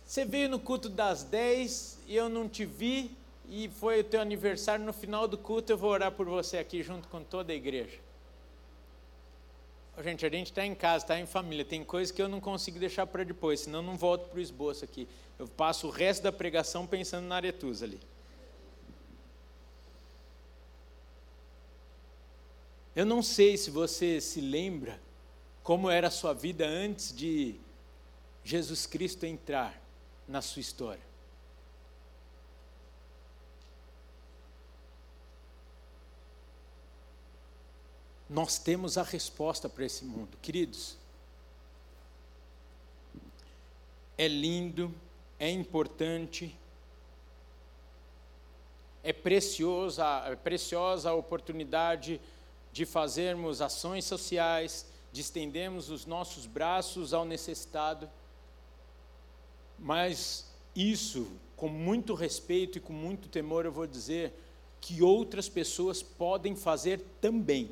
Você 0.08 0.24
veio 0.24 0.48
no 0.48 0.58
culto 0.58 0.88
das 0.88 1.22
10 1.22 1.98
e 2.06 2.16
eu 2.16 2.30
não 2.30 2.48
te 2.48 2.64
vi, 2.64 3.14
e 3.46 3.68
foi 3.68 4.00
o 4.00 4.04
teu 4.04 4.22
aniversário. 4.22 4.82
No 4.82 4.92
final 4.94 5.28
do 5.28 5.36
culto, 5.36 5.70
eu 5.70 5.76
vou 5.76 5.90
orar 5.90 6.10
por 6.10 6.26
você 6.26 6.56
aqui, 6.56 6.82
junto 6.82 7.06
com 7.08 7.22
toda 7.22 7.52
a 7.52 7.54
igreja. 7.54 7.98
Gente, 10.02 10.24
a 10.24 10.30
gente 10.30 10.46
está 10.46 10.64
em 10.64 10.74
casa, 10.74 11.04
está 11.04 11.20
em 11.20 11.26
família. 11.26 11.62
Tem 11.62 11.84
coisas 11.84 12.10
que 12.10 12.22
eu 12.22 12.28
não 12.28 12.40
consigo 12.40 12.78
deixar 12.78 13.06
para 13.06 13.22
depois, 13.22 13.60
senão 13.60 13.80
eu 13.80 13.82
não 13.82 13.98
volto 13.98 14.30
para 14.30 14.38
o 14.38 14.40
esboço 14.40 14.82
aqui. 14.82 15.06
Eu 15.38 15.46
passo 15.46 15.88
o 15.88 15.90
resto 15.90 16.22
da 16.22 16.32
pregação 16.32 16.86
pensando 16.86 17.26
na 17.26 17.36
aretusa 17.36 17.84
ali. 17.84 18.00
Eu 22.96 23.04
não 23.04 23.22
sei 23.22 23.58
se 23.58 23.70
você 23.70 24.22
se 24.22 24.40
lembra 24.40 24.98
como 25.62 25.90
era 25.90 26.08
a 26.08 26.10
sua 26.10 26.32
vida 26.32 26.66
antes 26.66 27.14
de 27.14 27.56
Jesus 28.42 28.86
Cristo 28.86 29.26
entrar 29.26 29.86
na 30.28 30.42
sua 30.42 30.60
história. 30.60 31.08
Nós 38.28 38.58
temos 38.58 38.98
a 38.98 39.02
resposta 39.02 39.70
para 39.70 39.86
esse 39.86 40.04
mundo, 40.04 40.36
queridos. 40.42 40.98
É 44.18 44.28
lindo, 44.28 44.94
é 45.38 45.50
importante, 45.50 46.54
é 49.02 49.12
preciosa, 49.14 50.04
é 50.26 50.36
preciosa 50.36 51.08
a 51.08 51.14
oportunidade 51.14 52.20
de 52.70 52.84
fazermos 52.84 53.62
ações 53.62 54.04
sociais, 54.04 54.86
de 55.10 55.22
estendermos 55.22 55.88
os 55.88 56.04
nossos 56.04 56.44
braços 56.44 57.14
ao 57.14 57.24
necessitado. 57.24 58.10
Mas 59.78 60.50
isso, 60.74 61.28
com 61.56 61.68
muito 61.68 62.14
respeito 62.14 62.78
e 62.78 62.80
com 62.80 62.92
muito 62.92 63.28
temor, 63.28 63.64
eu 63.64 63.72
vou 63.72 63.86
dizer 63.86 64.32
que 64.80 65.02
outras 65.02 65.48
pessoas 65.48 66.02
podem 66.02 66.56
fazer 66.56 67.00
também. 67.20 67.70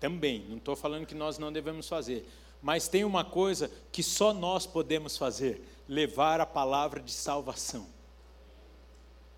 Também, 0.00 0.44
não 0.48 0.56
estou 0.56 0.74
falando 0.74 1.06
que 1.06 1.14
nós 1.14 1.38
não 1.38 1.52
devemos 1.52 1.88
fazer, 1.88 2.28
mas 2.60 2.88
tem 2.88 3.04
uma 3.04 3.24
coisa 3.24 3.70
que 3.90 4.02
só 4.02 4.32
nós 4.32 4.66
podemos 4.66 5.16
fazer: 5.16 5.62
levar 5.88 6.40
a 6.40 6.46
palavra 6.46 7.00
de 7.00 7.12
salvação. 7.12 7.86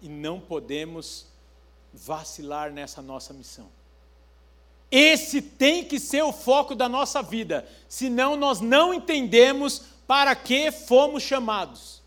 E 0.01 0.09
não 0.09 0.41
podemos 0.41 1.27
vacilar 1.93 2.73
nessa 2.73 3.01
nossa 3.01 3.33
missão. 3.33 3.69
Esse 4.91 5.43
tem 5.43 5.85
que 5.85 5.99
ser 5.99 6.23
o 6.23 6.33
foco 6.33 6.75
da 6.75 6.89
nossa 6.89 7.23
vida, 7.23 7.69
senão 7.89 8.37
nós 8.37 8.61
não 8.61 8.95
entendemos 8.95 9.83
para 10.07 10.35
que 10.35 10.71
fomos 10.71 11.23
chamados. 11.23 12.03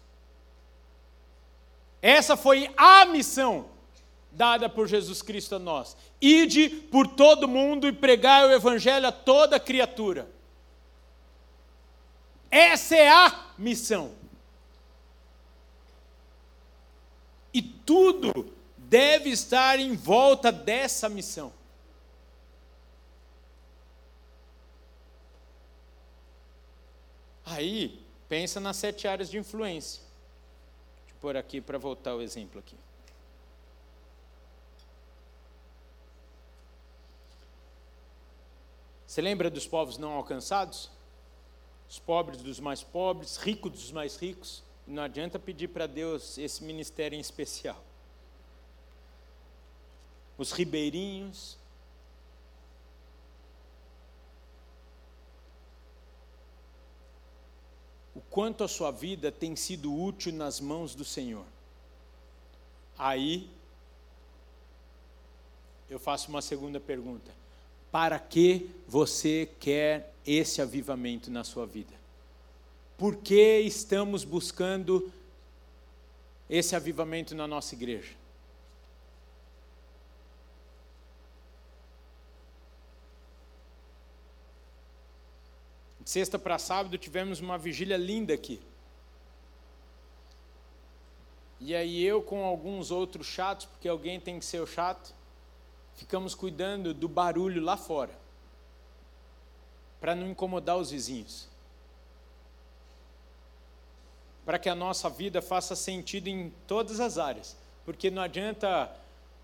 Essa 2.01 2.37
foi 2.37 2.71
a 2.77 3.05
missão 3.05 3.65
dada 4.31 4.69
por 4.69 4.87
Jesus 4.87 5.21
Cristo 5.21 5.55
a 5.55 5.59
nós. 5.59 5.97
Ide 6.21 6.69
por 6.69 7.07
todo 7.07 7.47
mundo 7.47 7.87
e 7.87 7.91
pregai 7.91 8.45
o 8.45 8.51
evangelho 8.51 9.07
a 9.07 9.11
toda 9.11 9.59
criatura. 9.59 10.29
Essa 12.51 12.95
é 12.95 13.09
a 13.09 13.45
missão. 13.57 14.11
E 17.53 17.61
tudo 17.61 18.53
deve 18.77 19.31
estar 19.31 19.79
em 19.79 19.95
volta 19.95 20.51
dessa 20.51 21.09
missão. 21.09 21.51
Aí, 27.49 28.05
pensa 28.27 28.59
nas 28.59 28.75
sete 28.75 29.07
áreas 29.07 29.29
de 29.29 29.37
influência. 29.37 30.03
Deixa 30.99 31.15
eu 31.15 31.21
pôr 31.21 31.37
aqui 31.37 31.61
para 31.61 31.77
voltar 31.77 32.13
o 32.13 32.21
exemplo 32.21 32.59
aqui. 32.59 32.75
Você 39.07 39.21
lembra 39.21 39.49
dos 39.49 39.65
povos 39.65 39.97
não 39.97 40.11
alcançados? 40.11 40.91
Os 41.89 41.97
pobres 41.97 42.41
dos 42.41 42.59
mais 42.59 42.83
pobres, 42.83 43.37
ricos 43.37 43.71
dos 43.71 43.91
mais 43.93 44.17
ricos. 44.17 44.61
Não 44.85 45.03
adianta 45.03 45.39
pedir 45.39 45.69
para 45.69 45.87
Deus 45.87 46.37
esse 46.37 46.61
ministério 46.65 47.15
em 47.15 47.21
especial. 47.21 47.81
Os 50.37 50.51
ribeirinhos, 50.51 51.57
o 58.17 58.21
quanto 58.31 58.63
a 58.63 58.67
sua 58.67 58.89
vida 58.89 59.31
tem 59.31 59.55
sido 59.55 59.95
útil 59.95 60.33
nas 60.33 60.59
mãos 60.59 60.95
do 60.95 61.05
Senhor. 61.05 61.45
Aí, 62.97 63.47
eu 65.87 65.99
faço 65.99 66.29
uma 66.29 66.41
segunda 66.41 66.79
pergunta: 66.79 67.31
para 67.91 68.17
que 68.17 68.71
você 68.87 69.47
quer 69.59 70.15
esse 70.25 70.63
avivamento 70.63 71.29
na 71.29 71.43
sua 71.43 71.67
vida? 71.67 71.93
Por 72.97 73.17
que 73.17 73.59
estamos 73.59 74.23
buscando 74.23 75.13
esse 76.49 76.75
avivamento 76.75 77.35
na 77.35 77.45
nossa 77.45 77.75
igreja? 77.75 78.15
Sexta 86.07 86.39
para 86.39 86.57
sábado 86.57 86.97
tivemos 86.97 87.41
uma 87.41 87.57
vigília 87.57 87.97
linda 87.97 88.33
aqui. 88.33 88.61
E 91.59 91.75
aí 91.75 92.01
eu 92.01 92.21
com 92.21 92.45
alguns 92.45 92.91
outros 92.91 93.27
chatos, 93.27 93.65
porque 93.65 93.89
alguém 93.89 94.17
tem 94.17 94.39
que 94.39 94.45
ser 94.45 94.61
o 94.61 94.65
chato, 94.65 95.13
ficamos 95.95 96.33
cuidando 96.33 96.93
do 96.93 97.09
barulho 97.09 97.61
lá 97.61 97.75
fora, 97.75 98.17
para 99.99 100.15
não 100.15 100.29
incomodar 100.29 100.77
os 100.77 100.91
vizinhos. 100.91 101.49
Para 104.45 104.57
que 104.57 104.69
a 104.69 104.75
nossa 104.75 105.09
vida 105.09 105.41
faça 105.41 105.75
sentido 105.75 106.29
em 106.29 106.53
todas 106.65 107.01
as 107.01 107.17
áreas. 107.17 107.57
Porque 107.83 108.09
não 108.09 108.21
adianta 108.21 108.89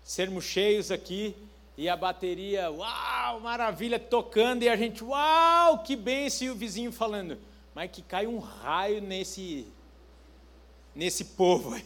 sermos 0.02 0.44
cheios 0.46 0.90
aqui 0.90 1.36
e 1.76 1.88
a 1.88 1.96
bateria, 1.96 2.70
uau, 2.70 3.40
maravilha, 3.40 3.98
tocando, 3.98 4.62
e 4.62 4.68
a 4.68 4.76
gente, 4.76 5.02
uau, 5.02 5.82
que 5.82 5.96
bênção, 5.96 6.46
e 6.46 6.50
o 6.50 6.54
vizinho 6.54 6.92
falando, 6.92 7.36
mas 7.74 7.90
que 7.90 8.00
cai 8.00 8.26
um 8.26 8.38
raio 8.38 9.00
nesse, 9.00 9.66
nesse 10.94 11.24
povo 11.24 11.74
aí. 11.74 11.84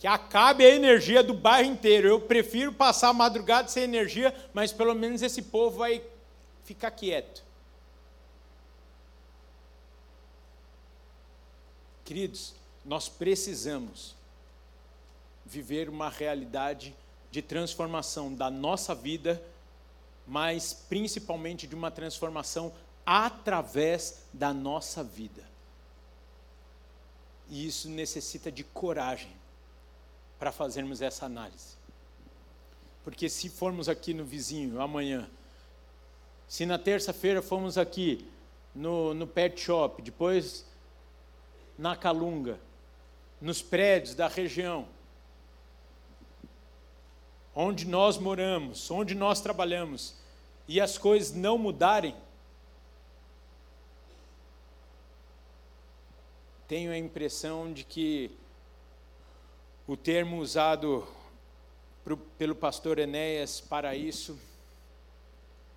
Que 0.00 0.06
acabe 0.06 0.64
a 0.64 0.74
energia 0.74 1.22
do 1.22 1.34
bairro 1.34 1.70
inteiro. 1.70 2.08
Eu 2.08 2.22
prefiro 2.22 2.72
passar 2.72 3.10
a 3.10 3.12
madrugada 3.12 3.68
sem 3.68 3.82
energia, 3.84 4.34
mas 4.54 4.72
pelo 4.72 4.94
menos 4.94 5.20
esse 5.20 5.42
povo 5.42 5.78
vai 5.78 6.02
ficar 6.64 6.90
quieto. 6.90 7.44
Queridos, 12.02 12.54
nós 12.84 13.08
precisamos 13.08 14.16
viver 15.44 15.88
uma 15.88 16.08
realidade 16.08 16.94
de 17.30 17.42
transformação 17.42 18.34
da 18.34 18.50
nossa 18.50 18.94
vida, 18.94 19.42
mas 20.26 20.72
principalmente 20.72 21.66
de 21.66 21.74
uma 21.74 21.90
transformação 21.90 22.72
através 23.04 24.24
da 24.32 24.52
nossa 24.52 25.02
vida. 25.02 25.42
E 27.48 27.66
isso 27.66 27.88
necessita 27.88 28.50
de 28.50 28.62
coragem 28.62 29.32
para 30.38 30.52
fazermos 30.52 31.02
essa 31.02 31.26
análise. 31.26 31.76
Porque 33.02 33.28
se 33.28 33.48
formos 33.48 33.88
aqui 33.88 34.14
no 34.14 34.24
vizinho 34.24 34.80
amanhã, 34.80 35.28
Se 36.50 36.66
na 36.66 36.76
terça-feira 36.76 37.40
fomos 37.40 37.78
aqui 37.78 38.28
no, 38.74 39.14
no 39.14 39.24
pet 39.24 39.60
shop, 39.60 40.02
depois 40.02 40.66
na 41.78 41.94
Calunga, 41.94 42.58
nos 43.40 43.62
prédios 43.62 44.16
da 44.16 44.26
região, 44.26 44.88
onde 47.54 47.86
nós 47.86 48.18
moramos, 48.18 48.90
onde 48.90 49.14
nós 49.14 49.40
trabalhamos, 49.40 50.14
e 50.68 50.80
as 50.80 50.96
coisas 50.96 51.34
não 51.34 51.58
mudarem, 51.58 52.14
tenho 56.68 56.92
a 56.92 56.96
impressão 56.96 57.72
de 57.72 57.82
que 57.82 58.30
o 59.88 59.96
termo 59.96 60.38
usado 60.38 61.04
pro, 62.04 62.16
pelo 62.16 62.54
pastor 62.54 63.00
Enéas 63.00 63.60
para 63.60 63.96
isso 63.96 64.38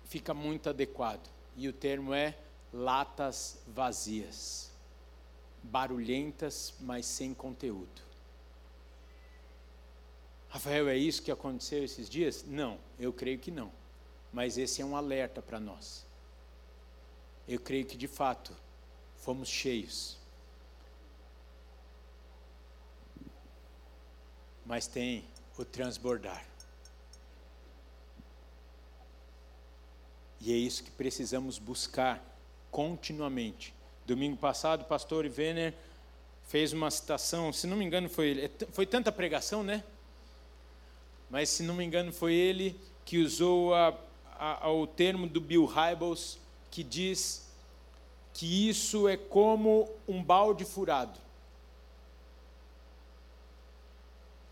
fica 0.04 0.32
muito 0.32 0.70
adequado. 0.70 1.28
E 1.56 1.66
o 1.66 1.72
termo 1.72 2.14
é 2.14 2.38
latas 2.72 3.58
vazias, 3.66 4.70
barulhentas, 5.64 6.74
mas 6.78 7.06
sem 7.06 7.34
conteúdo. 7.34 8.03
Rafael, 10.54 10.88
é 10.88 10.96
isso 10.96 11.20
que 11.20 11.32
aconteceu 11.32 11.82
esses 11.82 12.08
dias? 12.08 12.44
Não, 12.46 12.78
eu 12.96 13.12
creio 13.12 13.40
que 13.40 13.50
não. 13.50 13.72
Mas 14.32 14.56
esse 14.56 14.80
é 14.80 14.84
um 14.84 14.96
alerta 14.96 15.42
para 15.42 15.58
nós. 15.58 16.06
Eu 17.48 17.58
creio 17.58 17.84
que 17.84 17.96
de 17.96 18.06
fato 18.06 18.54
fomos 19.16 19.48
cheios. 19.48 20.16
Mas 24.64 24.86
tem 24.86 25.24
o 25.58 25.64
transbordar. 25.64 26.46
E 30.40 30.52
é 30.52 30.56
isso 30.56 30.84
que 30.84 30.90
precisamos 30.92 31.58
buscar 31.58 32.22
continuamente. 32.70 33.74
Domingo 34.06 34.36
passado, 34.36 34.82
o 34.82 34.84
pastor 34.84 35.24
Ivener 35.24 35.74
fez 36.44 36.72
uma 36.72 36.92
citação, 36.92 37.52
se 37.52 37.66
não 37.66 37.76
me 37.76 37.84
engano 37.84 38.08
foi 38.08 38.44
é 38.44 38.66
foi 38.70 38.86
tanta 38.86 39.10
pregação, 39.10 39.64
né? 39.64 39.82
Mas 41.34 41.48
se 41.48 41.64
não 41.64 41.74
me 41.74 41.84
engano 41.84 42.12
foi 42.12 42.32
ele 42.32 42.80
que 43.04 43.18
usou 43.18 43.74
a, 43.74 43.92
a, 44.38 44.70
o 44.70 44.86
termo 44.86 45.26
do 45.26 45.40
Bill 45.40 45.66
Hybels, 45.66 46.38
que 46.70 46.84
diz 46.84 47.48
que 48.32 48.68
isso 48.68 49.08
é 49.08 49.16
como 49.16 49.90
um 50.06 50.22
balde 50.22 50.64
furado. 50.64 51.18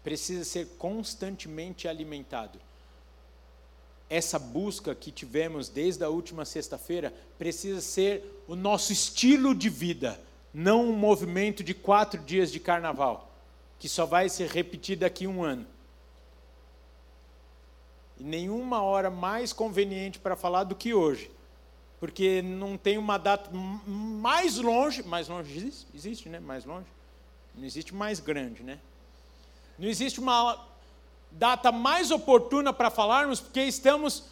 Precisa 0.02 0.44
ser 0.44 0.70
constantemente 0.76 1.86
alimentado. 1.86 2.58
Essa 4.10 4.36
busca 4.36 4.92
que 4.92 5.12
tivemos 5.12 5.68
desde 5.68 6.02
a 6.02 6.08
última 6.08 6.44
sexta-feira 6.44 7.14
precisa 7.38 7.80
ser 7.80 8.42
o 8.48 8.56
nosso 8.56 8.92
estilo 8.92 9.54
de 9.54 9.68
vida, 9.68 10.20
não 10.52 10.90
um 10.90 10.92
movimento 10.92 11.62
de 11.62 11.74
quatro 11.74 12.20
dias 12.20 12.50
de 12.50 12.58
carnaval, 12.58 13.32
que 13.78 13.88
só 13.88 14.04
vai 14.04 14.28
ser 14.28 14.50
repetido 14.50 15.02
daqui 15.02 15.26
a 15.26 15.28
um 15.28 15.44
ano. 15.44 15.64
E 18.22 18.24
nenhuma 18.24 18.80
hora 18.80 19.10
mais 19.10 19.52
conveniente 19.52 20.20
para 20.20 20.36
falar 20.36 20.62
do 20.62 20.76
que 20.76 20.94
hoje. 20.94 21.28
Porque 21.98 22.40
não 22.40 22.78
tem 22.78 22.96
uma 22.96 23.18
data 23.18 23.50
mais 23.52 24.58
longe, 24.58 25.02
mais 25.02 25.26
longe 25.26 25.56
existe, 25.56 25.86
existe, 25.92 26.28
né? 26.28 26.38
Mais 26.38 26.64
longe. 26.64 26.86
Não 27.52 27.64
existe 27.64 27.92
mais 27.92 28.20
grande, 28.20 28.62
né? 28.62 28.78
Não 29.76 29.88
existe 29.88 30.20
uma 30.20 30.64
data 31.32 31.72
mais 31.72 32.12
oportuna 32.12 32.72
para 32.72 32.90
falarmos, 32.90 33.40
porque 33.40 33.64
estamos 33.64 34.22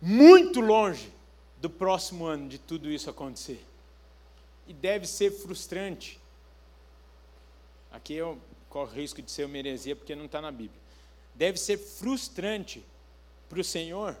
muito 0.00 0.60
longe 0.60 1.12
do 1.60 1.68
próximo 1.68 2.24
ano 2.24 2.48
de 2.48 2.58
tudo 2.58 2.88
isso 2.88 3.10
acontecer. 3.10 3.66
E 4.68 4.72
deve 4.72 5.08
ser 5.08 5.32
frustrante. 5.32 6.20
Aqui 7.90 8.14
eu 8.14 8.38
corro 8.68 8.92
risco 8.92 9.20
de 9.20 9.28
ser 9.28 9.44
uma 9.44 9.58
heresia 9.58 9.96
porque 9.96 10.14
não 10.14 10.26
está 10.26 10.40
na 10.40 10.52
Bíblia 10.52 10.79
deve 11.40 11.58
ser 11.58 11.78
frustrante 11.78 12.84
para 13.48 13.58
o 13.58 13.64
Senhor, 13.64 14.14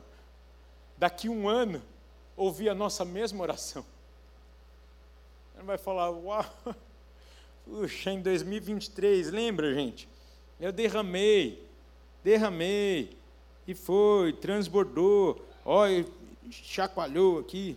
daqui 0.96 1.28
um 1.28 1.46
ano, 1.46 1.82
ouvir 2.34 2.70
a 2.70 2.74
nossa 2.74 3.04
mesma 3.04 3.42
oração. 3.42 3.84
Ele 5.54 5.64
vai 5.64 5.76
falar, 5.76 6.08
uau, 6.10 6.46
puxa, 7.66 8.10
em 8.10 8.22
2023, 8.22 9.30
lembra, 9.30 9.74
gente? 9.74 10.08
Eu 10.58 10.72
derramei, 10.72 11.62
derramei, 12.24 13.14
e 13.66 13.74
foi, 13.74 14.32
transbordou, 14.32 15.46
olha, 15.62 16.06
chacoalhou 16.50 17.38
aqui. 17.38 17.76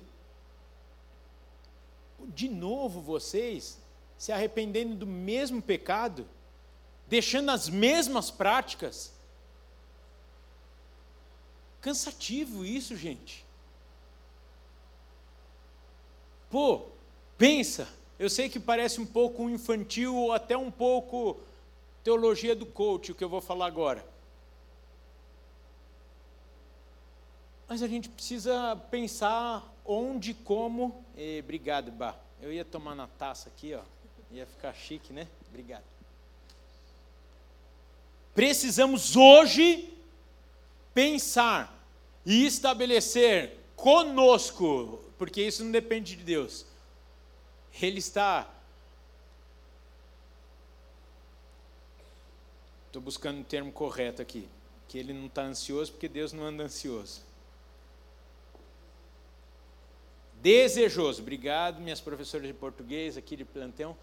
De 2.30 2.48
novo 2.48 3.02
vocês 3.02 3.78
se 4.18 4.32
arrependendo 4.32 4.96
do 4.96 5.06
mesmo 5.06 5.62
pecado, 5.62 6.26
deixando 7.10 7.52
as 7.52 7.68
mesmas 7.68 8.32
práticas, 8.32 9.12
Cansativo 11.84 12.66
isso, 12.66 12.96
gente. 12.96 13.46
Pô, 16.50 16.84
pensa. 17.38 17.90
Eu 18.18 18.30
sei 18.30 18.48
que 18.48 18.58
parece 18.58 19.02
um 19.02 19.06
pouco 19.06 19.50
infantil 19.50 20.16
ou 20.16 20.32
até 20.32 20.56
um 20.56 20.72
pouco 20.72 21.38
teologia 22.02 22.56
do 22.56 22.66
coach, 22.66 23.12
o 23.12 23.16
que 23.16 23.22
eu 23.22 23.28
vou 23.28 23.42
falar 23.42 23.66
agora. 23.66 24.06
Mas 27.68 27.84
a 27.84 27.88
gente 27.88 28.08
precisa 28.08 28.78
pensar 28.90 29.70
onde, 29.86 30.34
como. 30.34 31.04
E, 31.18 31.42
obrigado, 31.44 31.92
Bah. 31.92 32.16
Eu 32.42 32.54
ia 32.54 32.64
tomar 32.64 32.96
na 32.96 33.08
taça 33.08 33.50
aqui, 33.50 33.74
ó. 33.74 33.82
Ia 34.32 34.46
ficar 34.46 34.74
chique, 34.74 35.12
né? 35.12 35.28
Obrigado. 35.50 35.84
Precisamos 38.34 39.18
hoje 39.18 39.94
pensar 40.94 41.74
e 42.26 42.46
estabelecer 42.46 43.58
conosco, 43.76 45.04
porque 45.18 45.42
isso 45.42 45.64
não 45.64 45.72
depende 45.72 46.16
de 46.16 46.24
Deus. 46.24 46.66
Ele 47.82 48.00
está. 48.00 48.50
Estou 52.88 53.02
buscando 53.02 53.42
o 53.42 53.44
termo 53.44 53.72
correto 53.72 54.22
aqui. 54.22 54.48
Que 54.88 55.00
ele 55.00 55.12
não 55.14 55.26
está 55.26 55.42
ansioso 55.44 55.92
porque 55.92 56.08
Deus 56.08 56.32
não 56.32 56.44
anda 56.44 56.64
ansioso. 56.64 57.22
Desejoso. 60.42 61.22
Obrigado, 61.22 61.80
minhas 61.80 62.00
professoras 62.00 62.46
de 62.46 62.54
português 62.54 63.18
aqui 63.18 63.36
de 63.36 63.46
plantão. 63.46 63.98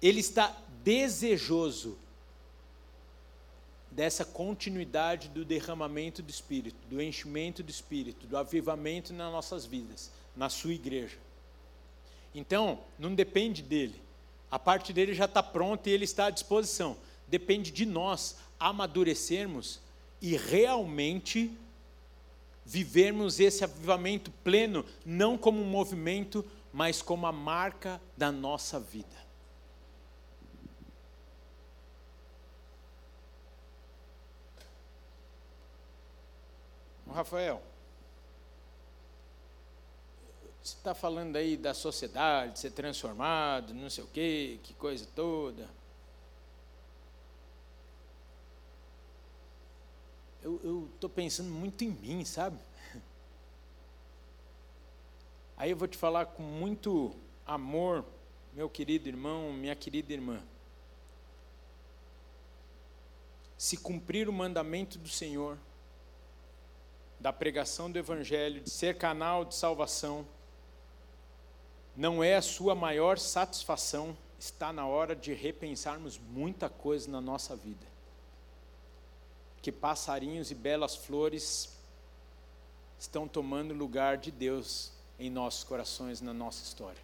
Ele 0.00 0.20
está 0.20 0.56
desejoso 0.82 1.98
dessa 3.94 4.24
continuidade 4.24 5.28
do 5.28 5.44
derramamento 5.44 6.20
do 6.20 6.28
Espírito, 6.28 6.76
do 6.88 7.00
enchimento 7.00 7.62
do 7.62 7.70
Espírito, 7.70 8.26
do 8.26 8.36
avivamento 8.36 9.12
nas 9.12 9.30
nossas 9.30 9.64
vidas, 9.64 10.10
na 10.36 10.48
sua 10.48 10.74
igreja. 10.74 11.16
Então, 12.34 12.80
não 12.98 13.14
depende 13.14 13.62
dele. 13.62 14.02
A 14.50 14.58
parte 14.58 14.92
dele 14.92 15.14
já 15.14 15.26
está 15.26 15.42
pronta 15.42 15.88
e 15.88 15.92
ele 15.92 16.04
está 16.04 16.26
à 16.26 16.30
disposição. 16.30 16.96
Depende 17.28 17.70
de 17.70 17.86
nós 17.86 18.36
amadurecermos 18.58 19.80
e 20.20 20.36
realmente 20.36 21.56
vivermos 22.66 23.38
esse 23.38 23.62
avivamento 23.62 24.30
pleno, 24.42 24.84
não 25.06 25.38
como 25.38 25.60
um 25.60 25.66
movimento, 25.66 26.44
mas 26.72 27.00
como 27.00 27.26
a 27.26 27.32
marca 27.32 28.00
da 28.16 28.32
nossa 28.32 28.80
vida. 28.80 29.23
Rafael, 37.14 37.62
você 40.60 40.76
está 40.76 40.96
falando 40.96 41.36
aí 41.36 41.56
da 41.56 41.72
sociedade, 41.72 42.58
ser 42.58 42.72
transformado, 42.72 43.72
não 43.72 43.88
sei 43.88 44.02
o 44.02 44.06
quê, 44.08 44.58
que 44.64 44.74
coisa 44.74 45.06
toda. 45.14 45.68
Eu 50.42 50.90
estou 50.92 51.08
pensando 51.08 51.50
muito 51.50 51.84
em 51.84 51.90
mim, 51.90 52.24
sabe? 52.24 52.58
Aí 55.56 55.70
eu 55.70 55.76
vou 55.76 55.88
te 55.88 55.96
falar 55.96 56.26
com 56.26 56.42
muito 56.42 57.14
amor, 57.46 58.04
meu 58.52 58.68
querido 58.68 59.08
irmão, 59.08 59.54
minha 59.54 59.74
querida 59.74 60.12
irmã. 60.12 60.42
Se 63.56 63.78
cumprir 63.78 64.28
o 64.28 64.32
mandamento 64.34 64.98
do 64.98 65.08
Senhor, 65.08 65.56
da 67.24 67.32
pregação 67.32 67.90
do 67.90 67.98
Evangelho, 67.98 68.60
de 68.60 68.68
ser 68.68 68.98
canal 68.98 69.46
de 69.46 69.54
salvação, 69.54 70.26
não 71.96 72.22
é 72.22 72.36
a 72.36 72.42
sua 72.42 72.74
maior 72.74 73.18
satisfação, 73.18 74.14
está 74.38 74.74
na 74.74 74.86
hora 74.86 75.16
de 75.16 75.32
repensarmos 75.32 76.18
muita 76.18 76.68
coisa 76.68 77.10
na 77.10 77.22
nossa 77.22 77.56
vida. 77.56 77.86
Que 79.62 79.72
passarinhos 79.72 80.50
e 80.50 80.54
belas 80.54 80.96
flores 80.96 81.74
estão 82.98 83.26
tomando 83.26 83.72
lugar 83.72 84.18
de 84.18 84.30
Deus 84.30 84.92
em 85.18 85.30
nossos 85.30 85.64
corações, 85.64 86.20
na 86.20 86.34
nossa 86.34 86.62
história. 86.62 87.00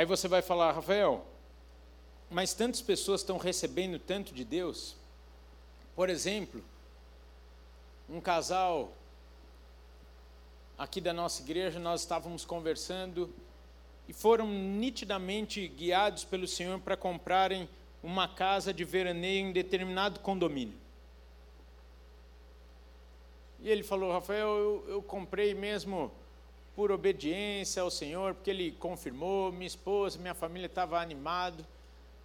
Aí 0.00 0.06
você 0.06 0.26
vai 0.26 0.40
falar, 0.40 0.72
Rafael, 0.72 1.26
mas 2.30 2.54
tantas 2.54 2.80
pessoas 2.80 3.20
estão 3.20 3.36
recebendo 3.36 3.98
tanto 3.98 4.32
de 4.32 4.46
Deus. 4.46 4.96
Por 5.94 6.08
exemplo, 6.08 6.64
um 8.08 8.18
casal 8.18 8.94
aqui 10.78 11.02
da 11.02 11.12
nossa 11.12 11.42
igreja, 11.42 11.78
nós 11.78 12.00
estávamos 12.00 12.46
conversando 12.46 13.28
e 14.08 14.14
foram 14.14 14.46
nitidamente 14.48 15.68
guiados 15.68 16.24
pelo 16.24 16.48
Senhor 16.48 16.80
para 16.80 16.96
comprarem 16.96 17.68
uma 18.02 18.26
casa 18.26 18.72
de 18.72 18.84
veraneio 18.84 19.48
em 19.48 19.52
determinado 19.52 20.20
condomínio. 20.20 20.78
E 23.60 23.68
ele 23.68 23.82
falou, 23.82 24.10
Rafael, 24.10 24.48
eu, 24.48 24.84
eu 24.88 25.02
comprei 25.02 25.52
mesmo 25.52 26.10
por 26.80 26.90
obediência 26.90 27.82
ao 27.82 27.90
Senhor, 27.90 28.32
porque 28.32 28.48
Ele 28.48 28.72
confirmou, 28.72 29.52
minha 29.52 29.66
esposa, 29.66 30.18
minha 30.18 30.32
família 30.32 30.64
estava 30.64 30.98
animado. 30.98 31.62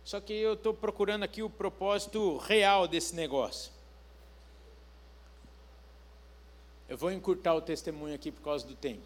Só 0.01 0.21
que 0.21 0.31
eu 0.31 0.53
estou 0.53 0.73
procurando 0.73 1.23
aqui 1.23 1.43
o 1.43 1.49
propósito 1.49 2.37
real 2.37 2.87
desse 2.87 3.13
negócio. 3.13 3.69
Eu 6.87 6.97
vou 6.97 7.11
encurtar 7.11 7.53
o 7.53 7.61
testemunho 7.61 8.15
aqui 8.15 8.31
por 8.31 8.43
causa 8.43 8.65
do 8.65 8.73
tempo. 8.75 9.03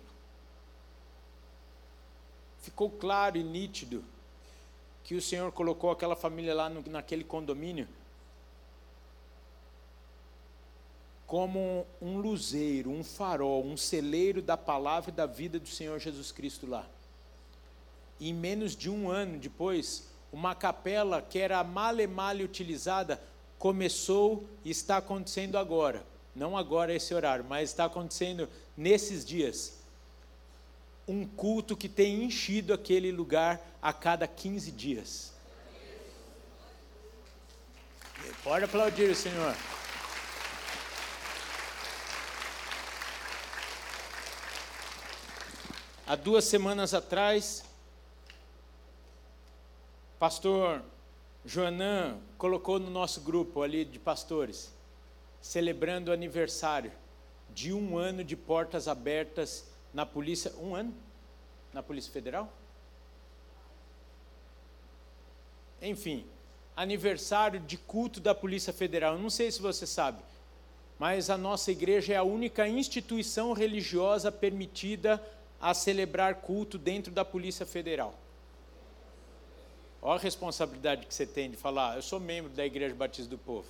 Ficou 2.59 2.91
claro 2.91 3.35
e 3.35 3.43
nítido 3.43 4.05
que 5.03 5.15
o 5.15 5.21
Senhor 5.21 5.51
colocou 5.51 5.89
aquela 5.89 6.15
família 6.15 6.53
lá 6.53 6.69
no, 6.69 6.83
naquele 6.91 7.23
condomínio 7.23 7.88
como 11.29 11.85
um 12.01 12.17
luzeiro, 12.17 12.89
um 12.89 13.03
farol, 13.03 13.63
um 13.63 13.77
celeiro 13.77 14.41
da 14.41 14.57
palavra 14.57 15.11
e 15.11 15.13
da 15.13 15.27
vida 15.27 15.59
do 15.59 15.67
Senhor 15.67 15.99
Jesus 15.99 16.31
Cristo 16.31 16.65
lá. 16.65 16.87
E 18.19 18.31
em 18.31 18.33
menos 18.33 18.75
de 18.75 18.89
um 18.89 19.11
ano 19.11 19.37
depois, 19.37 20.07
uma 20.33 20.55
capela 20.55 21.21
que 21.21 21.37
era 21.37 21.63
male 21.63 22.07
male 22.07 22.43
utilizada 22.43 23.21
começou 23.59 24.43
e 24.65 24.71
está 24.71 24.97
acontecendo 24.97 25.55
agora. 25.55 26.03
Não 26.35 26.57
agora 26.57 26.95
esse 26.95 27.13
horário, 27.13 27.45
mas 27.47 27.69
está 27.69 27.85
acontecendo 27.85 28.49
nesses 28.75 29.23
dias. 29.23 29.83
Um 31.07 31.27
culto 31.27 31.77
que 31.77 31.87
tem 31.87 32.23
enchido 32.23 32.73
aquele 32.73 33.11
lugar 33.11 33.61
a 33.79 33.93
cada 33.93 34.27
15 34.27 34.71
dias. 34.71 35.31
Pode 38.43 38.65
aplaudir 38.65 39.11
o 39.11 39.15
Senhor. 39.15 39.55
Há 46.10 46.15
duas 46.15 46.45
semanas 46.45 46.95
atrás, 46.95 47.63
pastor 50.17 50.82
Joanã 51.45 52.17
colocou 52.36 52.80
no 52.80 52.89
nosso 52.89 53.22
grupo 53.22 53.62
ali 53.62 53.86
de 53.86 54.00
pastores, 54.00 54.74
celebrando 55.39 56.10
o 56.10 56.12
aniversário 56.12 56.91
de 57.52 57.72
um 57.72 57.95
ano 57.95 58.24
de 58.24 58.36
portas 58.36 58.88
abertas 58.88 59.67
na 59.93 60.04
polícia. 60.04 60.52
Um 60.60 60.74
ano? 60.74 60.95
Na 61.72 61.84
Polícia 61.84 62.12
Federal? 62.12 62.52
Enfim, 65.80 66.26
aniversário 66.76 67.60
de 67.60 67.78
culto 67.78 68.19
da 68.19 68.34
Polícia 68.34 68.74
Federal. 68.74 69.15
não 69.19 69.30
sei 69.30 69.52
se 69.52 69.62
você 69.62 69.86
sabe, 69.86 70.24
mas 70.98 71.30
a 71.30 71.38
nossa 71.38 71.72
igreja 71.72 72.13
é 72.13 72.17
a 72.17 72.24
única 72.24 72.67
instituição 72.67 73.54
religiosa 73.54 74.32
permitida 74.32 75.24
a 75.60 75.74
celebrar 75.74 76.36
culto 76.36 76.78
dentro 76.78 77.12
da 77.12 77.26
Polícia 77.26 77.65
Federal. 77.65 78.15
Olha 80.02 80.17
a 80.19 80.22
responsabilidade 80.22 81.06
que 81.06 81.13
você 81.13 81.26
tem 81.26 81.52
de 81.52 81.58
falar, 81.58 81.98
eu 81.98 82.02
sou 82.02 82.19
membro 82.19 82.52
da 82.52 82.65
Igreja 82.65 82.95
Batista 82.95 83.30
do 83.30 83.38
Povo. 83.38 83.67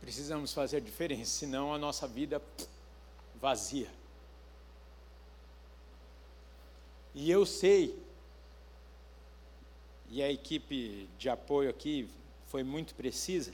Precisamos 0.00 0.52
fazer 0.52 0.80
diferença, 0.80 1.30
senão 1.30 1.72
a 1.72 1.78
nossa 1.78 2.06
vida 2.06 2.42
vazia. 3.40 3.90
E 7.14 7.30
eu 7.30 7.44
sei, 7.44 7.98
e 10.08 10.22
a 10.22 10.30
equipe 10.30 11.08
de 11.18 11.28
apoio 11.28 11.68
aqui 11.68 12.08
foi 12.46 12.62
muito 12.62 12.94
precisa, 12.94 13.52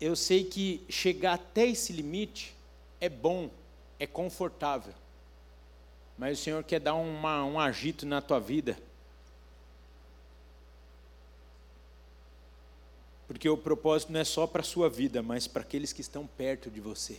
eu 0.00 0.16
sei 0.16 0.44
que 0.44 0.82
chegar 0.88 1.34
até 1.34 1.66
esse 1.66 1.92
limite 1.92 2.54
é 3.00 3.08
bom, 3.08 3.50
é 3.98 4.06
confortável. 4.06 4.94
Mas 6.16 6.38
o 6.38 6.42
Senhor 6.42 6.64
quer 6.64 6.80
dar 6.80 6.94
uma, 6.94 7.44
um 7.44 7.60
agito 7.60 8.06
na 8.06 8.20
tua 8.20 8.40
vida. 8.40 8.78
Porque 13.28 13.48
o 13.48 13.56
propósito 13.56 14.12
não 14.12 14.20
é 14.20 14.24
só 14.24 14.46
para 14.46 14.60
a 14.60 14.64
sua 14.64 14.88
vida, 14.88 15.22
mas 15.22 15.46
para 15.46 15.62
aqueles 15.62 15.92
que 15.92 16.00
estão 16.00 16.26
perto 16.26 16.70
de 16.70 16.80
você. 16.80 17.18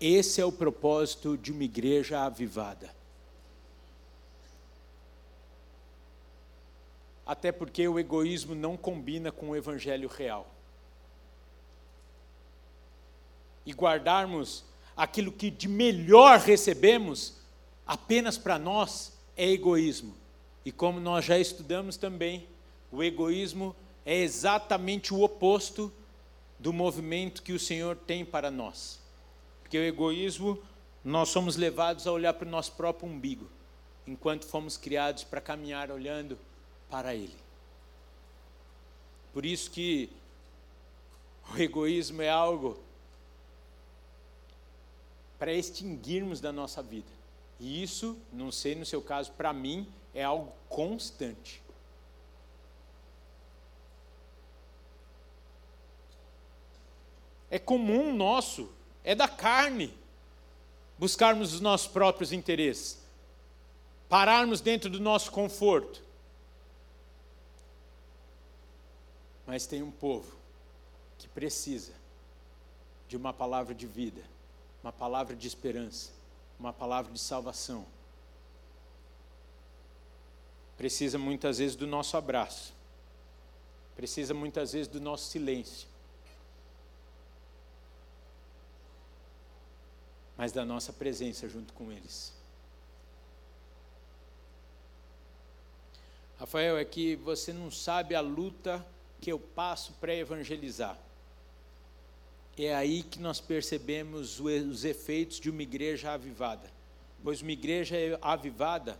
Esse 0.00 0.40
é 0.40 0.44
o 0.44 0.52
propósito 0.52 1.36
de 1.36 1.50
uma 1.50 1.64
igreja 1.64 2.20
avivada. 2.20 2.94
Até 7.24 7.50
porque 7.50 7.88
o 7.88 7.98
egoísmo 7.98 8.54
não 8.54 8.76
combina 8.76 9.32
com 9.32 9.50
o 9.50 9.56
evangelho 9.56 10.08
real. 10.08 10.55
E 13.66 13.72
guardarmos 13.72 14.64
aquilo 14.96 15.30
que 15.30 15.50
de 15.50 15.68
melhor 15.68 16.38
recebemos 16.38 17.34
apenas 17.86 18.38
para 18.38 18.58
nós 18.58 19.12
é 19.36 19.50
egoísmo. 19.50 20.14
E 20.64 20.72
como 20.72 20.98
nós 20.98 21.24
já 21.24 21.38
estudamos 21.38 21.96
também, 21.96 22.46
o 22.90 23.02
egoísmo 23.02 23.76
é 24.04 24.16
exatamente 24.16 25.12
o 25.12 25.20
oposto 25.22 25.92
do 26.58 26.72
movimento 26.72 27.42
que 27.42 27.52
o 27.52 27.58
Senhor 27.58 27.96
tem 27.96 28.24
para 28.24 28.50
nós. 28.50 29.00
Porque 29.60 29.78
o 29.78 29.84
egoísmo, 29.84 30.62
nós 31.04 31.28
somos 31.28 31.56
levados 31.56 32.06
a 32.06 32.12
olhar 32.12 32.32
para 32.34 32.46
o 32.46 32.50
nosso 32.50 32.72
próprio 32.72 33.08
umbigo, 33.08 33.48
enquanto 34.06 34.46
fomos 34.46 34.76
criados 34.76 35.24
para 35.24 35.40
caminhar 35.40 35.90
olhando 35.90 36.38
para 36.88 37.14
Ele. 37.14 37.36
Por 39.32 39.44
isso 39.44 39.70
que 39.70 40.08
o 41.52 41.58
egoísmo 41.58 42.22
é 42.22 42.30
algo 42.30 42.78
para 45.38 45.52
extinguirmos 45.52 46.40
da 46.40 46.52
nossa 46.52 46.82
vida. 46.82 47.10
E 47.58 47.82
isso, 47.82 48.18
não 48.32 48.52
sei 48.52 48.74
no 48.74 48.84
seu 48.84 49.00
caso, 49.00 49.32
para 49.32 49.52
mim 49.52 49.88
é 50.14 50.22
algo 50.22 50.52
constante. 50.68 51.62
É 57.50 57.58
comum 57.58 58.14
nosso, 58.14 58.70
é 59.04 59.14
da 59.14 59.28
carne, 59.28 59.94
buscarmos 60.98 61.54
os 61.54 61.60
nossos 61.60 61.86
próprios 61.86 62.32
interesses, 62.32 62.98
pararmos 64.08 64.60
dentro 64.60 64.90
do 64.90 65.00
nosso 65.00 65.30
conforto. 65.30 66.02
Mas 69.46 69.66
tem 69.66 69.82
um 69.82 69.92
povo 69.92 70.36
que 71.18 71.28
precisa 71.28 71.92
de 73.08 73.16
uma 73.16 73.32
palavra 73.32 73.72
de 73.74 73.86
vida 73.86 74.35
uma 74.86 74.92
palavra 74.92 75.34
de 75.34 75.48
esperança, 75.48 76.12
uma 76.60 76.72
palavra 76.72 77.12
de 77.12 77.18
salvação. 77.18 77.84
Precisa 80.76 81.18
muitas 81.18 81.58
vezes 81.58 81.74
do 81.74 81.88
nosso 81.88 82.16
abraço, 82.16 82.72
precisa 83.96 84.32
muitas 84.32 84.74
vezes 84.74 84.86
do 84.86 85.00
nosso 85.00 85.28
silêncio, 85.28 85.88
mas 90.36 90.52
da 90.52 90.64
nossa 90.64 90.92
presença 90.92 91.48
junto 91.48 91.72
com 91.72 91.90
eles. 91.90 92.32
Rafael, 96.38 96.78
é 96.78 96.84
que 96.84 97.16
você 97.16 97.52
não 97.52 97.72
sabe 97.72 98.14
a 98.14 98.20
luta 98.20 98.86
que 99.20 99.32
eu 99.32 99.40
passo 99.40 99.94
para 99.94 100.14
evangelizar 100.14 100.96
é 102.64 102.74
aí 102.74 103.02
que 103.02 103.18
nós 103.18 103.38
percebemos 103.38 104.40
os 104.40 104.84
efeitos 104.84 105.38
de 105.38 105.50
uma 105.50 105.62
igreja 105.62 106.12
avivada. 106.12 106.72
Pois 107.22 107.42
uma 107.42 107.52
igreja 107.52 107.96
avivada, 108.22 108.98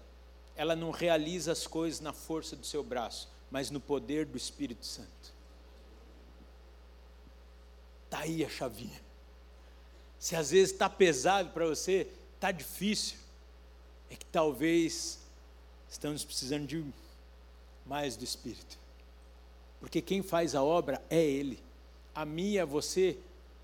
ela 0.54 0.76
não 0.76 0.90
realiza 0.90 1.52
as 1.52 1.66
coisas 1.66 2.00
na 2.00 2.12
força 2.12 2.54
do 2.54 2.66
seu 2.66 2.82
braço, 2.82 3.30
mas 3.50 3.70
no 3.70 3.80
poder 3.80 4.26
do 4.26 4.36
Espírito 4.36 4.84
Santo. 4.84 5.32
Está 8.04 8.20
aí 8.20 8.44
a 8.44 8.48
chavinha. 8.48 9.00
se 10.18 10.36
às 10.36 10.50
vezes 10.50 10.72
está 10.72 10.88
pesado 10.88 11.50
para 11.50 11.66
você, 11.66 12.08
está 12.34 12.50
difícil, 12.50 13.16
é 14.10 14.16
que 14.16 14.26
talvez 14.26 15.18
estamos 15.88 16.24
precisando 16.24 16.66
de 16.66 16.84
mais 17.86 18.16
do 18.16 18.24
Espírito. 18.24 18.78
Porque 19.80 20.02
quem 20.02 20.22
faz 20.22 20.54
a 20.54 20.62
obra 20.62 21.02
é 21.08 21.22
Ele. 21.22 21.62
A 22.14 22.24
minha, 22.24 22.66
você, 22.66 23.18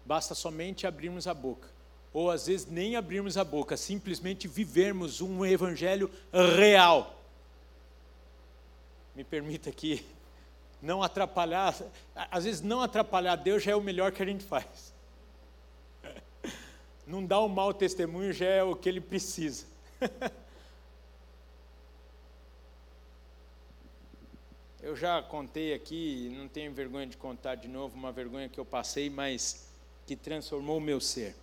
basta 0.05 0.35
somente 0.35 0.87
abrirmos 0.87 1.27
a 1.27 1.35
boca. 1.35 1.69
Ou 2.12 2.31
às 2.31 2.47
vezes 2.47 2.67
nem 2.67 2.97
abrirmos 2.97 3.37
a 3.38 3.45
boca, 3.45 3.77
simplesmente 3.77 4.47
vivermos 4.47 5.21
um 5.21 5.45
evangelho 5.45 6.11
real. 6.33 7.23
Me 9.15 9.25
permita 9.25 9.71
aqui 9.71 10.05
não 10.83 11.01
atrapalhar, 11.03 11.75
às 12.15 12.45
vezes 12.45 12.61
não 12.61 12.81
atrapalhar 12.81 13.37
Deus 13.37 13.62
já 13.62 13.71
é 13.71 13.77
o 13.77 13.81
melhor 13.81 14.11
que 14.11 14.21
a 14.21 14.27
gente 14.27 14.45
faz. 14.45 14.93
Não 17.07 17.25
dar 17.25 17.41
um 17.41 17.49
mau 17.49 17.73
testemunho 17.73 18.33
já 18.33 18.47
é 18.47 18.62
o 18.62 18.75
que 18.77 18.88
ele 18.88 19.01
precisa. 19.01 19.65
Eu 24.83 24.97
já 24.97 25.23
contei 25.23 25.73
aqui, 25.73 26.35
não 26.37 26.49
tenho 26.49 26.73
vergonha 26.73 27.07
de 27.07 27.17
contar 27.17 27.55
de 27.55 27.69
novo, 27.69 27.95
uma 27.95 28.11
vergonha 28.11 28.49
que 28.49 28.59
eu 28.59 28.65
passei, 28.65 29.09
mas 29.09 29.71
que 30.07 30.17
transformou 30.17 30.79
o 30.79 30.81
meu 30.81 31.01
ser. 31.01 31.35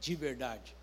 De 0.00 0.14
verdade. 0.14 0.74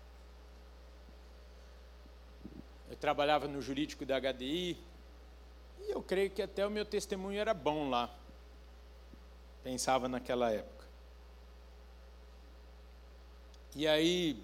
Eu 2.90 2.96
trabalhava 2.96 3.46
no 3.46 3.62
jurídico 3.62 4.04
da 4.04 4.18
HDI 4.20 4.76
e 5.80 5.90
eu 5.90 6.02
creio 6.02 6.30
que 6.30 6.42
até 6.42 6.66
o 6.66 6.70
meu 6.70 6.84
testemunho 6.84 7.40
era 7.40 7.54
bom 7.54 7.88
lá. 7.88 8.10
Pensava 9.62 10.08
naquela 10.08 10.50
época. 10.50 10.84
E 13.74 13.86
aí, 13.86 14.36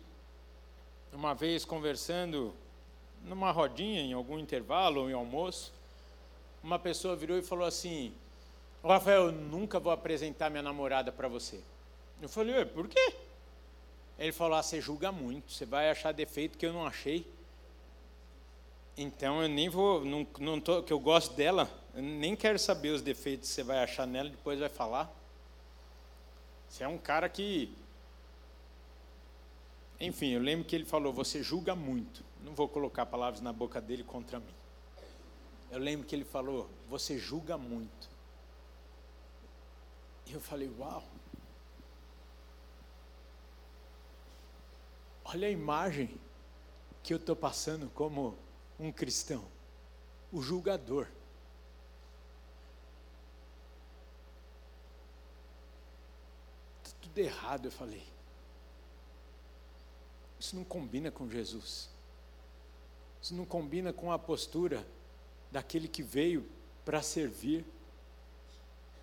uma 1.13 1.35
vez 1.35 1.65
conversando 1.65 2.55
numa 3.25 3.51
rodinha, 3.51 4.01
em 4.01 4.13
algum 4.13 4.39
intervalo 4.39 5.03
ou 5.03 5.11
em 5.11 5.13
almoço, 5.13 5.73
uma 6.63 6.79
pessoa 6.79 7.15
virou 7.15 7.37
e 7.37 7.43
falou 7.43 7.67
assim: 7.67 8.15
Rafael, 8.83 9.27
eu 9.27 9.33
nunca 9.33 9.79
vou 9.79 9.93
apresentar 9.93 10.49
minha 10.51 10.63
namorada 10.63 11.13
para 11.13 11.29
você. 11.29 11.61
Eu 12.21 12.29
falei: 12.29 12.65
por 12.65 12.89
quê? 12.89 13.15
Ele 14.19 14.33
falou: 14.33 14.59
ah, 14.59 14.63
você 14.63 14.81
julga 14.81 15.13
muito, 15.13 15.53
você 15.53 15.65
vai 15.65 15.91
achar 15.91 16.13
defeito 16.13 16.59
que 16.59 16.67
eu 16.67 16.73
não 16.73 16.87
achei. 16.87 17.27
Então 18.97 19.41
eu 19.41 19.49
nem 19.49 19.69
vou, 19.69 20.05
não, 20.05 20.27
não 20.41 20.61
tô, 20.61 20.83
que 20.83 20.93
eu 20.93 20.99
gosto 20.99 21.35
dela, 21.35 21.71
eu 21.95 22.03
nem 22.03 22.35
quero 22.35 22.59
saber 22.59 22.91
os 22.91 23.01
defeitos 23.01 23.49
que 23.49 23.55
você 23.55 23.63
vai 23.63 23.79
achar 23.79 24.07
nela, 24.07 24.29
depois 24.29 24.59
vai 24.59 24.69
falar. 24.69 25.13
Você 26.69 26.83
é 26.83 26.89
um 26.89 26.99
cara 26.99 27.29
que. 27.29 27.73
Enfim, 30.01 30.31
eu 30.31 30.41
lembro 30.41 30.65
que 30.65 30.75
ele 30.75 30.85
falou: 30.85 31.13
você 31.13 31.43
julga 31.43 31.75
muito. 31.75 32.25
Não 32.43 32.55
vou 32.55 32.69
colocar 32.69 33.07
palavras 33.07 33.41
na 33.41 33.53
boca 33.53 33.81
dele 33.81 34.03
contra 34.03 34.39
mim. 34.39 34.55
Eu 35.71 35.79
lembro 35.79 36.07
que 36.07 36.15
ele 36.15 36.25
falou: 36.25 36.69
Você 36.89 37.19
julga 37.19 37.57
muito. 37.57 38.09
E 40.27 40.33
eu 40.33 40.41
falei: 40.41 40.71
Uau. 40.79 41.05
Olha 45.31 45.47
a 45.47 45.51
imagem 45.51 46.19
que 47.03 47.13
eu 47.13 47.19
estou 47.19 47.37
passando 47.37 47.91
como 47.91 48.35
um 48.81 48.91
cristão, 48.91 49.45
o 50.33 50.41
julgador. 50.41 51.07
Está 56.83 56.97
tudo 56.99 57.19
errado, 57.19 57.67
eu 57.67 57.71
falei. 57.71 58.03
Isso 60.41 60.57
não 60.57 60.65
combina 60.65 61.11
com 61.11 61.29
Jesus. 61.29 61.91
Isso 63.21 63.35
não 63.35 63.45
combina 63.45 63.93
com 63.93 64.11
a 64.11 64.19
postura 64.19 64.87
daquele 65.51 65.89
que 65.89 66.03
veio 66.03 66.49
para 66.87 67.03
servir, 67.03 67.67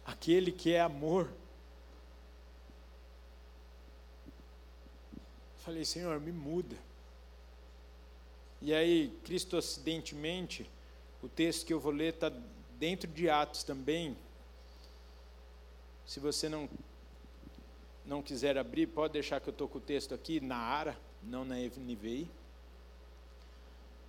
aquele 0.04 0.52
que 0.52 0.74
é 0.74 0.82
amor. 0.82 1.32
Falei, 5.65 5.84
Senhor, 5.84 6.19
me 6.19 6.32
muda. 6.32 6.75
E 8.62 8.71
aí, 8.71 9.12
Cristo 9.23 9.58
acidentemente, 9.58 10.69
o 11.23 11.28
texto 11.28 11.65
que 11.65 11.73
eu 11.73 11.80
vou 11.80 11.91
ler 11.91 12.13
está 12.13 12.32
dentro 12.78 13.10
de 13.10 13.28
Atos 13.28 13.63
também. 13.63 14.15
Se 16.06 16.19
você 16.19 16.47
não, 16.47 16.69
não 18.06 18.21
quiser 18.21 18.60
abrir, 18.60 18.86
pode 18.86 19.13
deixar 19.13 19.41
que 19.41 19.49
eu 19.49 19.51
estou 19.51 19.67
com 19.67 19.80
o 19.80 19.82
texto 19.82 20.13
aqui, 20.13 20.39
na 20.39 20.56
ARA, 20.56 20.95
não 21.23 21.43
na 21.43 21.56
NVI. 21.56 22.30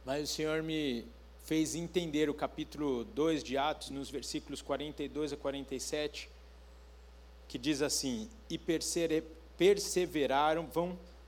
Mas 0.04 0.28
o 0.28 0.32
Senhor 0.34 0.62
me 0.62 1.06
fez 1.46 1.74
entender 1.74 2.28
o 2.28 2.34
capítulo 2.34 3.02
2 3.02 3.42
de 3.42 3.56
Atos, 3.56 3.88
nos 3.88 4.10
versículos 4.10 4.60
42 4.60 5.32
a 5.32 5.38
47, 5.38 6.28
que 7.48 7.56
diz 7.56 7.80
assim: 7.80 8.28
E 8.50 8.58
perseveraram 9.56 10.66
vão 10.66 10.98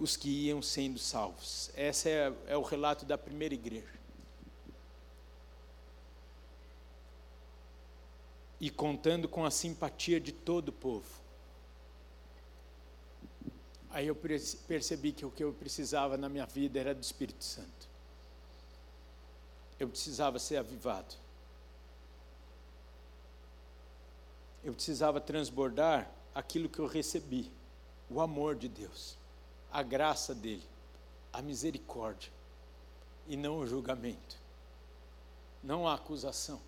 os 0.00 0.16
que 0.16 0.28
iam 0.46 0.60
sendo 0.60 0.98
salvos. 0.98 1.70
Esse 1.76 2.08
é, 2.08 2.32
é 2.48 2.56
o 2.56 2.62
relato 2.62 3.04
da 3.04 3.16
primeira 3.16 3.54
igreja. 3.54 4.00
E 8.58 8.68
contando 8.68 9.28
com 9.28 9.44
a 9.44 9.50
simpatia 9.50 10.18
de 10.18 10.32
todo 10.32 10.70
o 10.70 10.72
povo. 10.72 11.20
Aí 13.90 14.08
eu 14.08 14.16
percebi 14.66 15.12
que 15.12 15.24
o 15.24 15.30
que 15.30 15.44
eu 15.44 15.52
precisava 15.52 16.16
na 16.16 16.28
minha 16.28 16.46
vida 16.46 16.78
era 16.78 16.94
do 16.94 17.02
Espírito 17.02 17.44
Santo 17.44 17.90
eu 19.80 19.88
precisava 19.88 20.38
ser 20.38 20.58
avivado. 20.58 21.14
Eu 24.62 24.74
precisava 24.74 25.20
transbordar 25.20 26.10
aquilo 26.34 26.68
que 26.68 26.78
eu 26.78 26.86
recebi, 26.86 27.50
o 28.10 28.20
amor 28.20 28.54
de 28.54 28.68
Deus, 28.68 29.16
a 29.72 29.82
graça 29.82 30.34
dele, 30.34 30.66
a 31.32 31.40
misericórdia, 31.40 32.30
e 33.26 33.36
não 33.36 33.58
o 33.58 33.66
julgamento, 33.66 34.36
não 35.62 35.86
a 35.86 35.94
acusação. 35.94 36.60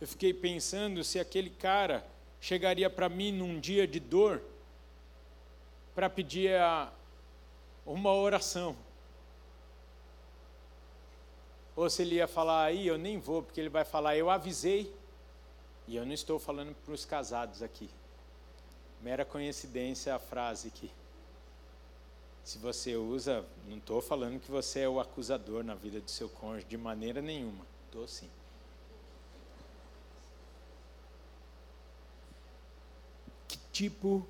Eu 0.00 0.06
fiquei 0.06 0.32
pensando 0.32 1.02
se 1.02 1.18
aquele 1.18 1.50
cara 1.50 2.06
chegaria 2.40 2.88
para 2.88 3.08
mim 3.08 3.32
num 3.32 3.58
dia 3.58 3.86
de 3.86 3.98
dor 3.98 4.42
para 5.94 6.08
pedir 6.10 6.54
a, 6.54 6.92
uma 7.84 8.12
oração 8.12 8.76
ou 11.76 11.90
se 11.90 12.00
ele 12.00 12.14
ia 12.14 12.26
falar 12.26 12.64
aí, 12.64 12.86
eu 12.86 12.96
nem 12.96 13.18
vou, 13.18 13.42
porque 13.42 13.60
ele 13.60 13.68
vai 13.68 13.84
falar, 13.84 14.16
eu 14.16 14.30
avisei. 14.30 14.90
E 15.86 15.94
eu 15.94 16.06
não 16.06 16.14
estou 16.14 16.38
falando 16.38 16.74
para 16.74 16.94
os 16.94 17.04
casados 17.04 17.62
aqui. 17.62 17.88
Mera 19.02 19.24
coincidência 19.24 20.14
a 20.14 20.18
frase 20.18 20.68
aqui. 20.68 20.90
Se 22.46 22.58
você 22.58 22.94
usa, 22.94 23.44
não 23.66 23.78
estou 23.78 24.00
falando 24.00 24.38
que 24.38 24.50
você 24.50 24.80
é 24.80 24.88
o 24.88 25.00
acusador 25.00 25.64
na 25.64 25.74
vida 25.74 26.00
do 26.00 26.08
seu 26.08 26.28
cônjuge, 26.28 26.66
de 26.66 26.76
maneira 26.76 27.20
nenhuma. 27.20 27.66
Estou 27.86 28.06
sim. 28.06 28.30
Que 33.48 33.58
tipo 33.72 34.24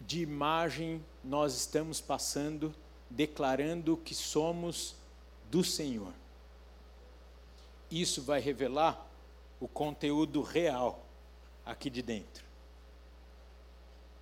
de 0.00 0.22
imagem 0.22 1.04
nós 1.22 1.54
estamos 1.54 2.00
passando, 2.00 2.74
declarando 3.10 3.96
que 3.98 4.14
somos 4.14 4.96
do 5.50 5.62
Senhor. 5.62 6.14
Isso 7.90 8.22
vai 8.22 8.40
revelar 8.40 9.06
o 9.60 9.68
conteúdo 9.68 10.40
real 10.40 11.04
aqui 11.66 11.90
de 11.90 12.00
dentro. 12.00 12.45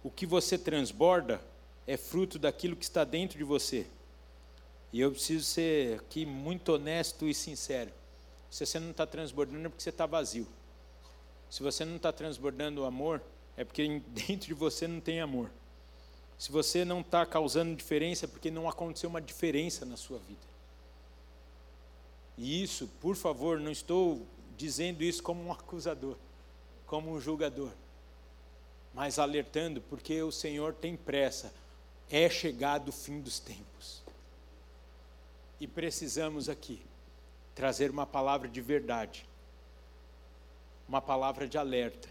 O 0.05 0.11
que 0.11 0.27
você 0.27 0.59
transborda 0.59 1.41
é 1.87 1.97
fruto 1.97 2.39
daquilo 2.39 2.77
que 2.77 2.85
está 2.85 3.05
dentro 3.05 3.39
de 3.39 3.43
você. 3.43 3.87
E 4.93 5.01
eu 5.01 5.11
preciso 5.11 5.45
ser 5.45 5.99
aqui 5.99 6.27
muito 6.27 6.75
honesto 6.75 7.27
e 7.27 7.35
sincero. 7.35 7.91
Se 8.51 8.67
você 8.67 8.79
não 8.79 8.91
está 8.91 9.07
transbordando 9.07 9.67
é 9.67 9.69
porque 9.71 9.83
você 9.83 9.89
está 9.89 10.05
vazio. 10.05 10.47
Se 11.49 11.63
você 11.63 11.87
não 11.87 11.97
está 11.97 12.13
transbordando 12.13 12.83
o 12.83 12.85
amor, 12.85 13.23
é 13.57 13.65
porque 13.65 14.01
dentro 14.09 14.47
de 14.47 14.55
você 14.55 14.87
não 14.87 15.01
tem 15.01 15.23
amor. 15.23 15.51
Se 16.37 16.53
você 16.53 16.85
não 16.85 17.01
está 17.01 17.25
causando 17.25 17.75
diferença, 17.75 18.27
é 18.27 18.29
porque 18.29 18.51
não 18.51 18.69
aconteceu 18.69 19.09
uma 19.09 19.23
diferença 19.23 19.87
na 19.87 19.97
sua 19.97 20.19
vida. 20.19 20.47
E 22.37 22.63
isso, 22.63 22.89
por 23.01 23.17
favor, 23.17 23.59
não 23.59 23.71
estou 23.71 24.21
dizendo 24.55 25.03
isso 25.03 25.23
como 25.23 25.43
um 25.43 25.51
acusador, 25.51 26.17
como 26.87 27.11
um 27.11 27.21
julgador, 27.21 27.71
mas 28.95 29.19
alertando, 29.19 29.81
porque 29.81 30.23
o 30.23 30.31
Senhor 30.31 30.73
tem 30.73 30.97
pressa, 30.97 31.53
é 32.09 32.31
chegado 32.31 32.89
o 32.89 32.93
fim 32.93 33.21
dos 33.21 33.41
tempos. 33.41 34.03
E 35.59 35.67
precisamos 35.67 36.49
aqui 36.49 36.81
trazer 37.55 37.91
uma 37.91 38.07
palavra 38.07 38.49
de 38.49 38.61
verdade, 38.61 39.27
uma 40.89 41.01
palavra 41.01 41.49
de 41.49 41.59
alerta 41.59 42.09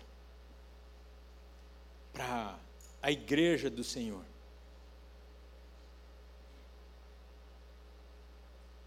para 2.12 2.60
a 3.02 3.12
igreja 3.12 3.70
do 3.70 3.84
Senhor. 3.84 4.24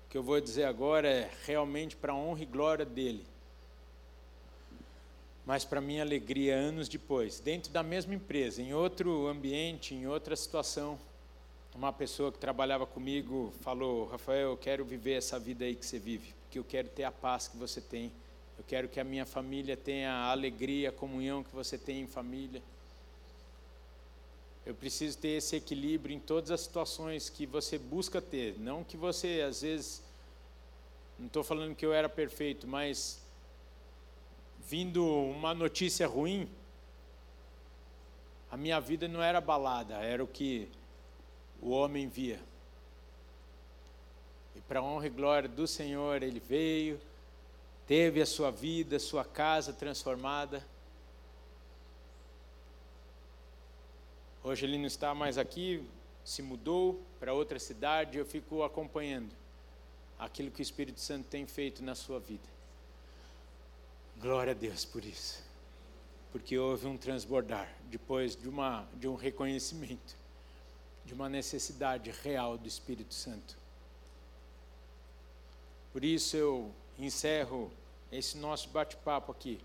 O 0.05 0.09
que 0.11 0.19
eu 0.19 0.23
vou 0.23 0.41
dizer 0.41 0.65
agora 0.65 1.09
é 1.09 1.31
realmente 1.45 1.97
para 1.97 2.13
a 2.13 2.17
honra 2.17 2.43
e 2.43 2.47
glória 2.47 2.85
dele. 2.85 3.27
Mas 5.47 5.65
para 5.65 5.81
minha 5.81 6.03
alegria, 6.03 6.57
anos 6.57 6.89
depois, 6.89 7.39
dentro 7.39 7.71
da 7.73 7.81
mesma 7.81 8.13
empresa, 8.13 8.61
em 8.61 8.75
outro 8.75 9.29
ambiente, 9.29 9.95
em 9.95 10.05
outra 10.09 10.35
situação, 10.35 10.99
uma 11.73 11.93
pessoa 11.93 12.33
que 12.33 12.39
trabalhava 12.39 12.85
comigo 12.85 13.55
falou: 13.61 14.07
Rafael, 14.07 14.51
eu 14.51 14.57
quero 14.57 14.85
viver 14.85 15.13
essa 15.13 15.39
vida 15.39 15.65
aí 15.65 15.77
que 15.77 15.87
você 15.87 16.01
vive, 16.01 16.35
porque 16.43 16.59
eu 16.59 16.65
quero 16.65 16.89
ter 16.89 17.05
a 17.05 17.13
paz 17.13 17.47
que 17.47 17.57
você 17.57 17.81
tem, 17.81 18.11
eu 18.59 18.65
quero 18.67 18.89
que 18.89 18.99
a 18.99 19.05
minha 19.05 19.25
família 19.25 19.77
tenha 19.77 20.11
a 20.11 20.33
alegria, 20.33 20.89
a 20.89 20.93
comunhão 20.93 21.45
que 21.45 21.55
você 21.55 21.79
tem 21.79 22.01
em 22.01 22.07
família. 22.09 22.61
Eu 24.65 24.75
preciso 24.75 25.17
ter 25.19 25.29
esse 25.29 25.55
equilíbrio 25.55 26.13
em 26.13 26.19
todas 26.19 26.51
as 26.51 26.63
situações 26.63 27.31
que 27.31 27.47
você 27.47 27.79
busca 27.79 28.21
ter. 28.21 28.59
Não 28.59 28.83
que 28.83 28.97
você, 28.97 29.45
às 29.47 29.63
vezes, 29.63 30.03
não 31.17 31.29
estou 31.29 31.45
falando 31.45 31.77
que 31.77 31.87
eu 31.87 31.93
era 31.93 32.09
perfeito, 32.09 32.67
mas 32.67 33.21
vindo 34.69 35.07
uma 35.07 35.55
notícia 35.55 36.09
ruim, 36.09 36.49
a 38.51 38.57
minha 38.57 38.81
vida 38.81 39.07
não 39.07 39.23
era 39.23 39.41
balada, 39.41 39.95
era 39.95 40.23
o 40.23 40.27
que 40.27 40.69
o 41.63 41.71
homem 41.71 42.09
via. 42.09 42.41
E 44.57 44.61
para 44.63 44.83
honra 44.83 45.07
e 45.07 45.11
glória 45.11 45.49
do 45.49 45.67
Senhor, 45.69 46.21
ele 46.21 46.41
veio, 46.41 47.01
teve 47.87 48.21
a 48.21 48.27
sua 48.27 48.51
vida, 48.51 48.99
sua 48.99 49.25
casa 49.25 49.73
transformada. 49.73 50.65
Hoje 54.43 54.67
ele 54.67 54.79
não 54.79 54.87
está 54.87 55.15
mais 55.15 55.39
aqui, 55.39 55.85
se 56.25 56.43
mudou 56.43 57.01
para 57.21 57.33
outra 57.33 57.59
cidade, 57.59 58.19
eu 58.19 58.27
fico 58.27 58.65
acompanhando 58.65 59.33
aquilo 60.19 60.51
que 60.51 60.61
o 60.61 60.63
Espírito 60.63 60.99
Santo 60.99 61.29
tem 61.29 61.47
feito 61.47 61.85
na 61.85 61.95
sua 61.95 62.19
vida. 62.19 62.56
Glória 64.19 64.53
a 64.53 64.55
Deus 64.55 64.85
por 64.85 65.05
isso. 65.05 65.45
Porque 66.33 66.59
houve 66.59 66.87
um 66.87 66.97
transbordar 66.97 67.71
depois 67.85 68.35
de, 68.35 68.49
uma, 68.49 68.89
de 68.95 69.07
um 69.07 69.15
reconhecimento, 69.15 70.17
de 71.05 71.13
uma 71.13 71.29
necessidade 71.29 72.11
real 72.23 72.57
do 72.57 72.67
Espírito 72.67 73.13
Santo. 73.13 73.57
Por 75.93 76.05
isso 76.05 76.37
eu 76.37 76.75
encerro 76.99 77.71
esse 78.11 78.39
nosso 78.39 78.69
bate-papo 78.71 79.33
aqui, 79.33 79.61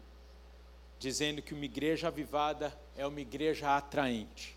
dizendo 1.00 1.42
que 1.42 1.54
uma 1.54 1.66
igreja 1.66 2.08
avivada 2.08 2.78
é 2.98 3.06
uma 3.08 3.22
igreja 3.22 3.76
atraente. 3.76 4.56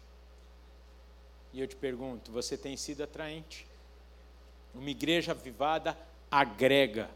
E 1.53 1.61
eu 1.61 1.68
te 1.68 1.76
pergunto: 1.76 2.32
você 2.32 2.57
tem 2.57 2.76
sido 2.76 3.03
atraente? 3.05 3.66
Uma 4.74 4.90
igreja 4.90 5.32
avivada 5.32 5.97
agrega. 6.30 7.09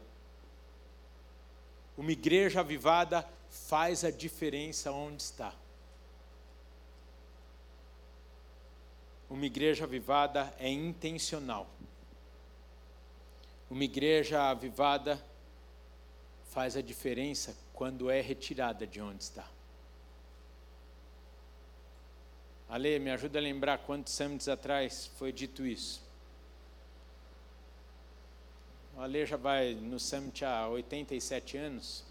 Uma 1.99 2.13
igreja 2.13 2.61
avivada 2.61 3.27
faz 3.49 4.05
a 4.05 4.09
diferença 4.09 4.89
onde 4.89 5.21
está. 5.21 5.53
Uma 9.29 9.45
igreja 9.45 9.83
avivada 9.83 10.55
é 10.59 10.69
intencional. 10.69 11.69
Uma 13.69 13.83
igreja 13.83 14.43
avivada 14.43 15.21
faz 16.51 16.77
a 16.77 16.81
diferença 16.81 17.53
quando 17.73 18.09
é 18.09 18.21
retirada 18.21 18.87
de 18.87 19.01
onde 19.01 19.23
está. 19.23 19.45
Ale, 22.69 22.97
me 22.99 23.11
ajuda 23.11 23.39
a 23.39 23.41
lembrar 23.41 23.79
quantos 23.79 24.13
summits 24.13 24.47
atrás 24.47 25.11
foi 25.17 25.33
dito 25.33 25.65
isso. 25.65 26.08
O 28.99 29.01
Ale 29.01 29.25
já 29.25 29.37
vai 29.37 29.75
no 29.75 29.97
summit 29.97 30.43
há 30.43 30.67
87 30.67 31.55
anos. 31.55 32.03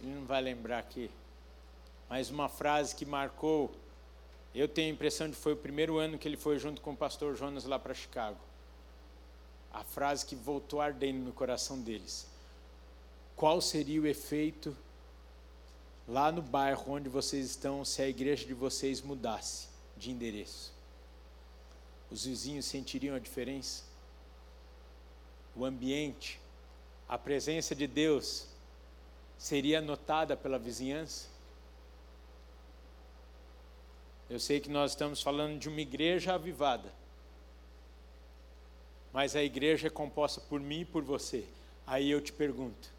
Ele 0.00 0.14
não 0.14 0.24
vai 0.24 0.40
lembrar 0.40 0.78
aqui. 0.78 1.10
Mas 2.08 2.30
uma 2.30 2.48
frase 2.48 2.94
que 2.94 3.04
marcou, 3.04 3.68
eu 4.54 4.68
tenho 4.68 4.90
a 4.90 4.94
impressão 4.94 5.28
de 5.28 5.34
que 5.34 5.42
foi 5.42 5.54
o 5.54 5.56
primeiro 5.56 5.98
ano 5.98 6.16
que 6.16 6.28
ele 6.28 6.36
foi 6.36 6.56
junto 6.56 6.80
com 6.80 6.92
o 6.92 6.96
pastor 6.96 7.34
Jonas 7.34 7.64
lá 7.64 7.80
para 7.80 7.92
Chicago. 7.92 8.38
A 9.72 9.82
frase 9.82 10.24
que 10.24 10.36
voltou 10.36 10.80
ardendo 10.80 11.18
no 11.18 11.32
coração 11.32 11.80
deles. 11.80 12.28
Qual 13.34 13.60
seria 13.60 14.00
o 14.00 14.06
efeito 14.06 14.76
lá 16.06 16.30
no 16.30 16.42
bairro 16.42 16.92
onde 16.92 17.08
vocês 17.08 17.44
estão, 17.44 17.84
se 17.84 18.00
a 18.00 18.08
igreja 18.08 18.46
de 18.46 18.54
vocês 18.54 19.02
mudasse 19.02 19.66
de 19.96 20.12
endereço? 20.12 20.72
Os 22.08 22.24
vizinhos 22.24 22.66
sentiriam 22.66 23.16
a 23.16 23.18
diferença? 23.18 23.89
O 25.56 25.64
ambiente, 25.64 26.40
a 27.08 27.18
presença 27.18 27.74
de 27.74 27.86
Deus 27.86 28.46
seria 29.36 29.80
notada 29.80 30.36
pela 30.36 30.58
vizinhança? 30.58 31.28
Eu 34.28 34.38
sei 34.38 34.60
que 34.60 34.68
nós 34.68 34.92
estamos 34.92 35.20
falando 35.20 35.58
de 35.58 35.68
uma 35.68 35.80
igreja 35.80 36.34
avivada, 36.34 36.92
mas 39.12 39.34
a 39.34 39.42
igreja 39.42 39.88
é 39.88 39.90
composta 39.90 40.40
por 40.40 40.60
mim 40.60 40.82
e 40.82 40.84
por 40.84 41.02
você. 41.02 41.44
Aí 41.84 42.08
eu 42.08 42.20
te 42.20 42.32
pergunto: 42.32 42.92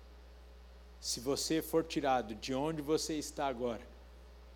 se 0.99 1.21
você 1.21 1.61
for 1.61 1.85
tirado 1.85 2.35
de 2.35 2.53
onde 2.53 2.81
você 2.81 3.13
está 3.13 3.47
agora, 3.47 3.81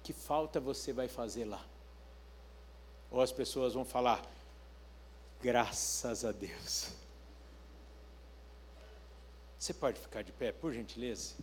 que 0.03 0.11
falta 0.11 0.59
você 0.59 0.91
vai 0.91 1.07
fazer 1.07 1.45
lá? 1.45 1.65
Ou 3.09 3.21
as 3.21 3.31
pessoas 3.31 3.73
vão 3.73 3.85
falar, 3.85 4.21
graças 5.41 6.25
a 6.25 6.33
Deus. 6.33 7.05
Você 9.60 9.74
pode 9.74 9.99
ficar 9.99 10.22
de 10.22 10.32
pé, 10.32 10.51
por 10.51 10.74
gentileza? 10.74 11.34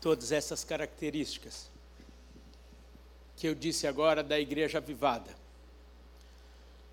Todas 0.00 0.32
essas 0.32 0.64
características 0.64 1.70
que 3.36 3.46
eu 3.46 3.54
disse 3.54 3.86
agora 3.86 4.22
da 4.22 4.38
igreja 4.38 4.78
avivada. 4.78 5.34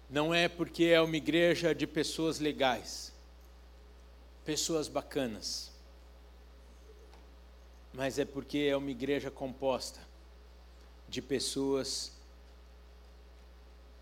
Não 0.09 0.33
é 0.33 0.47
porque 0.47 0.85
é 0.85 0.99
uma 0.99 1.15
igreja 1.15 1.73
de 1.73 1.85
pessoas 1.85 2.39
legais, 2.39 3.13
pessoas 4.43 4.87
bacanas, 4.87 5.71
mas 7.93 8.17
é 8.17 8.25
porque 8.25 8.57
é 8.69 8.75
uma 8.75 8.89
igreja 8.89 9.29
composta 9.29 10.08
de 11.09 11.21
pessoas 11.21 12.11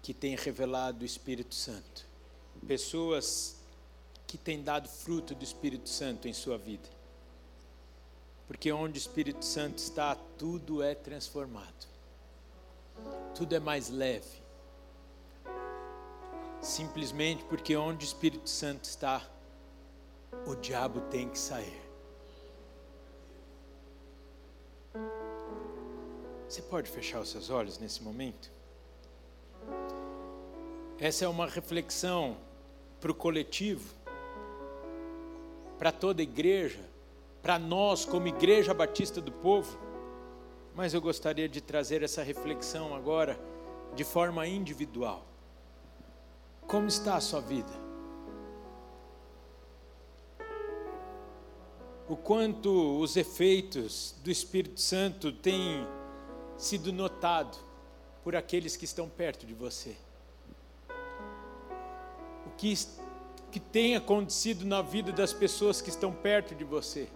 que 0.02 0.14
têm 0.14 0.36
revelado 0.36 1.04
o 1.04 1.06
Espírito 1.06 1.56
Santo, 1.56 2.06
pessoas 2.68 3.56
que 4.26 4.38
têm 4.38 4.62
dado 4.62 4.88
fruto 4.88 5.34
do 5.34 5.44
Espírito 5.44 5.90
Santo 5.90 6.28
em 6.28 6.34
sua 6.34 6.58
vida. 6.58 6.90
Porque 8.46 8.72
onde 8.72 8.98
o 8.98 9.02
Espírito 9.02 9.44
Santo 9.44 9.80
está, 9.80 10.16
tudo 10.16 10.84
é 10.84 10.96
transformado 10.96 11.88
tudo 13.36 13.54
é 13.54 13.60
mais 13.60 13.90
leve. 13.90 14.42
Simplesmente 16.62 17.44
porque 17.46 17.76
onde 17.76 18.04
o 18.04 18.08
Espírito 18.08 18.50
Santo 18.50 18.86
está, 18.86 19.22
o 20.46 20.56
diabo 20.56 21.02
tem 21.02 21.30
que 21.30 21.38
sair. 21.38 21.87
Você 26.48 26.62
pode 26.62 26.90
fechar 26.90 27.20
os 27.20 27.30
seus 27.30 27.50
olhos 27.50 27.78
nesse 27.78 28.02
momento? 28.02 28.50
Essa 30.98 31.26
é 31.26 31.28
uma 31.28 31.46
reflexão 31.46 32.38
para 33.02 33.12
o 33.12 33.16
coletivo, 33.16 33.94
para 35.78 35.92
toda 35.92 36.22
a 36.22 36.24
igreja, 36.24 36.80
para 37.42 37.60
nós, 37.60 38.06
como 38.06 38.28
Igreja 38.28 38.74
Batista 38.74 39.20
do 39.20 39.32
Povo. 39.32 39.78
Mas 40.74 40.94
eu 40.94 41.02
gostaria 41.02 41.50
de 41.50 41.60
trazer 41.60 42.02
essa 42.02 42.24
reflexão 42.24 42.96
agora 42.96 43.38
de 43.94 44.06
forma 44.06 44.48
individual. 44.48 45.26
Como 46.66 46.88
está 46.88 47.16
a 47.16 47.22
sua 47.22 47.42
vida? 47.42 47.72
O 52.08 52.16
quanto 52.16 53.00
os 53.00 53.18
efeitos 53.18 54.16
do 54.24 54.32
Espírito 54.32 54.80
Santo 54.80 55.32
têm 55.32 55.86
sido 56.58 56.92
notado 56.92 57.58
por 58.24 58.36
aqueles 58.36 58.76
que 58.76 58.86
estão 58.86 59.08
perto 59.08 59.46
de 59.46 59.54
você. 59.54 59.96
O 62.46 62.50
que, 62.58 62.74
que 63.52 63.60
tem 63.60 63.96
acontecido 63.96 64.66
na 64.66 64.82
vida 64.82 65.12
das 65.12 65.32
pessoas 65.32 65.82
que 65.82 65.90
estão 65.90 66.12
perto 66.12 66.56
de 66.56 66.64
você. 66.64 67.08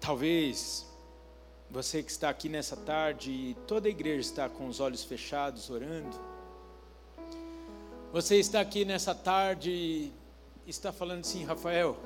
Talvez 0.00 0.86
você 1.70 2.02
que 2.02 2.10
está 2.10 2.28
aqui 2.28 2.48
nessa 2.48 2.76
tarde 2.76 3.30
e 3.30 3.54
toda 3.66 3.86
a 3.86 3.90
igreja 3.90 4.20
está 4.20 4.48
com 4.48 4.66
os 4.66 4.80
olhos 4.80 5.04
fechados 5.04 5.70
orando. 5.70 6.20
Você 8.12 8.36
está 8.36 8.60
aqui 8.60 8.84
nessa 8.84 9.14
tarde 9.14 10.12
está 10.66 10.92
falando 10.92 11.20
assim, 11.20 11.44
Rafael, 11.44 11.96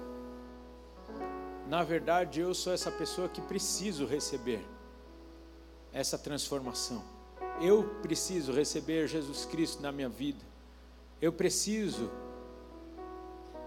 na 1.68 1.82
verdade 1.82 2.40
eu 2.40 2.54
sou 2.54 2.72
essa 2.72 2.90
pessoa 2.90 3.28
que 3.28 3.40
preciso 3.40 4.06
receber 4.06 4.64
essa 5.92 6.18
transformação. 6.18 7.02
Eu 7.60 7.84
preciso 8.02 8.52
receber 8.52 9.08
Jesus 9.08 9.44
Cristo 9.44 9.82
na 9.82 9.90
minha 9.90 10.08
vida. 10.08 10.44
Eu 11.20 11.32
preciso 11.32 12.10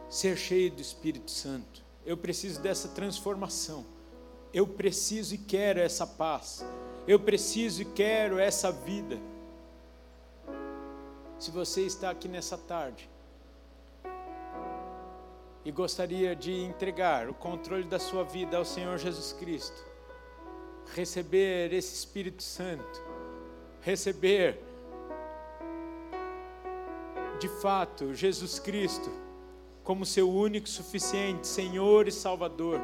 ser 0.10 0.38
cheio 0.38 0.72
do 0.72 0.82
Espírito 0.82 1.32
Santo. 1.32 1.84
Eu 2.06 2.16
preciso 2.16 2.62
dessa 2.62 2.88
transformação. 2.90 3.86
Eu 4.54 4.68
preciso 4.68 5.34
e 5.36 5.38
quero 5.38 5.80
essa 5.80 6.06
paz. 6.06 6.64
Eu 7.08 7.20
preciso 7.20 7.82
e 7.82 7.86
quero 7.86 8.38
essa 8.38 8.72
vida. 8.72 9.18
Se 11.40 11.50
você 11.50 11.82
está 11.82 12.12
aqui 12.12 12.28
nessa 12.28 12.58
tarde, 12.58 13.09
e 15.64 15.72
gostaria 15.72 16.36
de 16.36 16.54
entregar 16.54 17.30
o 17.30 17.34
controle 17.34 17.84
da 17.84 18.00
sua 18.00 18.24
vida 18.24 18.58
ao 18.58 18.66
Senhor 18.66 18.98
Jesus 18.98 19.34
Cristo, 19.34 19.84
receber 20.94 21.74
esse 21.74 21.94
Espírito 21.94 22.42
Santo, 22.42 23.02
receber 23.82 24.60
de 27.40 27.48
fato 27.62 28.14
Jesus 28.14 28.60
Cristo 28.60 29.10
como 29.84 30.06
seu 30.06 30.30
único 30.30 30.70
suficiente 30.70 31.48
Senhor 31.48 32.08
e 32.08 32.12
Salvador, 32.12 32.80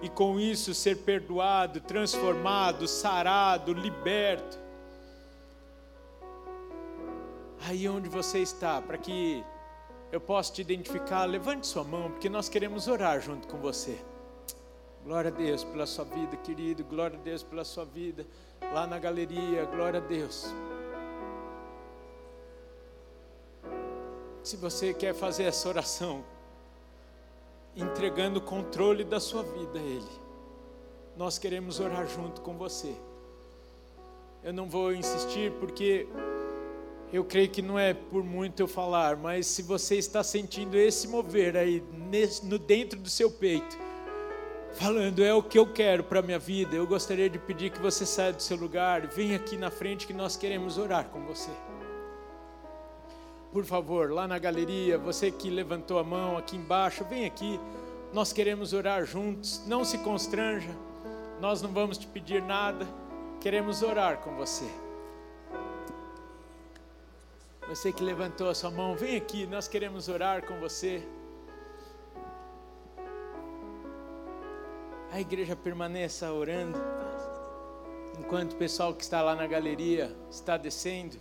e 0.00 0.08
com 0.08 0.38
isso 0.38 0.74
ser 0.74 0.98
perdoado, 0.98 1.80
transformado, 1.80 2.86
sarado, 2.86 3.72
liberto. 3.72 4.58
Aí 7.66 7.88
onde 7.88 8.08
você 8.08 8.38
está, 8.38 8.80
para 8.80 8.96
que 8.98 9.44
eu 10.16 10.20
posso 10.20 10.50
te 10.54 10.62
identificar, 10.62 11.26
levante 11.26 11.66
sua 11.66 11.84
mão, 11.84 12.10
porque 12.10 12.30
nós 12.30 12.48
queremos 12.48 12.88
orar 12.88 13.20
junto 13.20 13.46
com 13.46 13.58
você. 13.58 13.98
Glória 15.04 15.30
a 15.30 15.34
Deus 15.34 15.62
pela 15.62 15.84
sua 15.84 16.06
vida, 16.06 16.34
querido. 16.38 16.82
Glória 16.84 17.18
a 17.18 17.22
Deus 17.22 17.42
pela 17.42 17.64
sua 17.64 17.84
vida. 17.84 18.26
Lá 18.72 18.86
na 18.86 18.98
galeria, 18.98 19.66
glória 19.66 20.00
a 20.00 20.02
Deus. 20.02 20.46
Se 24.42 24.56
você 24.56 24.94
quer 24.94 25.14
fazer 25.14 25.44
essa 25.44 25.68
oração, 25.68 26.24
entregando 27.76 28.38
o 28.38 28.42
controle 28.42 29.04
da 29.04 29.20
sua 29.20 29.42
vida 29.42 29.78
a 29.78 29.82
Ele, 29.82 30.20
nós 31.14 31.36
queremos 31.36 31.78
orar 31.78 32.08
junto 32.08 32.40
com 32.40 32.56
você. 32.56 32.96
Eu 34.42 34.54
não 34.54 34.66
vou 34.66 34.94
insistir 34.94 35.52
porque 35.60 36.08
eu 37.12 37.24
creio 37.24 37.48
que 37.48 37.62
não 37.62 37.78
é 37.78 37.94
por 37.94 38.24
muito 38.24 38.60
eu 38.60 38.68
falar, 38.68 39.16
mas 39.16 39.46
se 39.46 39.62
você 39.62 39.96
está 39.96 40.22
sentindo 40.24 40.76
esse 40.76 41.06
mover 41.06 41.56
aí 41.56 41.82
no 42.42 42.58
dentro 42.58 42.98
do 42.98 43.08
seu 43.08 43.30
peito, 43.30 43.78
falando 44.74 45.24
é 45.24 45.32
o 45.32 45.42
que 45.42 45.58
eu 45.58 45.72
quero 45.72 46.04
para 46.04 46.20
minha 46.20 46.38
vida, 46.38 46.74
eu 46.76 46.86
gostaria 46.86 47.30
de 47.30 47.38
pedir 47.38 47.70
que 47.70 47.80
você 47.80 48.04
saia 48.04 48.32
do 48.32 48.42
seu 48.42 48.56
lugar 48.56 49.06
venha 49.06 49.36
aqui 49.36 49.56
na 49.56 49.70
frente 49.70 50.06
que 50.06 50.12
nós 50.12 50.36
queremos 50.36 50.78
orar 50.78 51.06
com 51.06 51.24
você. 51.24 51.50
Por 53.52 53.64
favor, 53.64 54.12
lá 54.12 54.28
na 54.28 54.38
galeria, 54.38 54.98
você 54.98 55.30
que 55.30 55.48
levantou 55.48 55.98
a 55.98 56.04
mão 56.04 56.36
aqui 56.36 56.56
embaixo, 56.56 57.04
vem 57.04 57.24
aqui. 57.24 57.58
Nós 58.12 58.30
queremos 58.30 58.74
orar 58.74 59.06
juntos. 59.06 59.62
Não 59.66 59.82
se 59.82 59.96
constranja. 59.98 60.68
Nós 61.40 61.62
não 61.62 61.70
vamos 61.70 61.96
te 61.96 62.06
pedir 62.06 62.42
nada. 62.42 62.86
Queremos 63.40 63.82
orar 63.82 64.18
com 64.18 64.34
você. 64.36 64.66
Você 67.68 67.92
que 67.92 68.02
levantou 68.02 68.48
a 68.48 68.54
sua 68.54 68.70
mão, 68.70 68.94
vem 68.94 69.16
aqui, 69.16 69.44
nós 69.46 69.66
queremos 69.66 70.08
orar 70.08 70.46
com 70.46 70.58
você. 70.60 71.02
A 75.10 75.20
igreja 75.20 75.56
permaneça 75.56 76.32
orando, 76.32 76.78
enquanto 78.18 78.52
o 78.52 78.56
pessoal 78.56 78.94
que 78.94 79.02
está 79.02 79.20
lá 79.20 79.34
na 79.34 79.46
galeria 79.46 80.14
está 80.30 80.56
descendo. 80.56 81.18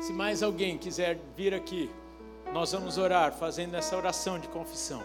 Se 0.00 0.12
mais 0.12 0.42
alguém 0.42 0.76
quiser 0.76 1.18
vir 1.36 1.54
aqui, 1.54 1.90
nós 2.52 2.72
vamos 2.72 2.98
orar, 2.98 3.32
fazendo 3.32 3.76
essa 3.76 3.96
oração 3.96 4.38
de 4.40 4.48
confissão. 4.48 5.02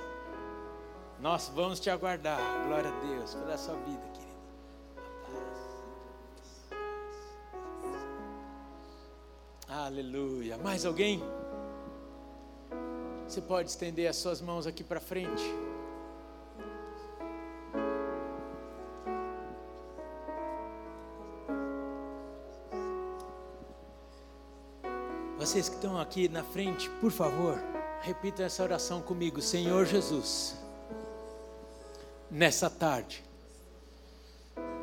Nós 1.19 1.51
vamos 1.53 1.79
te 1.79 1.89
aguardar, 1.91 2.39
glória 2.65 2.89
a 2.89 2.99
Deus, 3.05 3.35
pela 3.35 3.57
sua 3.57 3.75
vida. 3.75 4.20
Aleluia. 9.71 10.57
Mais 10.57 10.85
alguém? 10.85 11.23
Você 13.25 13.39
pode 13.39 13.69
estender 13.69 14.09
as 14.09 14.17
suas 14.17 14.41
mãos 14.41 14.67
aqui 14.67 14.83
para 14.83 14.99
frente. 14.99 15.41
Vocês 25.37 25.69
que 25.69 25.75
estão 25.75 25.97
aqui 25.97 26.27
na 26.27 26.43
frente, 26.43 26.89
por 26.99 27.09
favor, 27.09 27.57
repitam 28.01 28.45
essa 28.45 28.61
oração 28.61 29.01
comigo. 29.01 29.41
Senhor 29.41 29.85
Jesus, 29.85 30.61
nessa 32.29 32.69
tarde, 32.69 33.23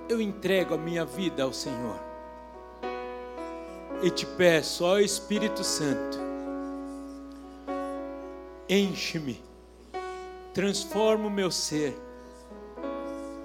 eu 0.09 0.18
entrego 0.18 0.72
a 0.72 0.78
minha 0.78 1.05
vida 1.05 1.43
ao 1.43 1.53
Senhor 1.53 2.07
e 4.03 4.11
te 4.11 4.24
peço, 4.24 4.84
ó 4.84 4.99
Espírito 4.99 5.64
Santo, 5.64 6.18
enche-me, 8.68 9.42
transforma 10.55 11.26
o 11.26 11.30
meu 11.30 11.51
ser, 11.51 11.99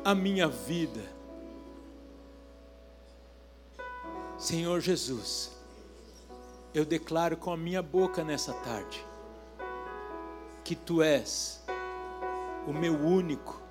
a 0.03 0.13
minha 0.13 0.47
vida. 0.47 1.01
Senhor 4.37 4.81
Jesus, 4.81 5.51
eu 6.73 6.83
declaro 6.83 7.37
com 7.37 7.51
a 7.51 7.57
minha 7.57 7.81
boca 7.81 8.23
nessa 8.23 8.53
tarde 8.53 9.03
que 10.63 10.75
tu 10.75 11.01
és 11.01 11.63
o 12.67 12.73
meu 12.73 12.93
único 12.93 13.61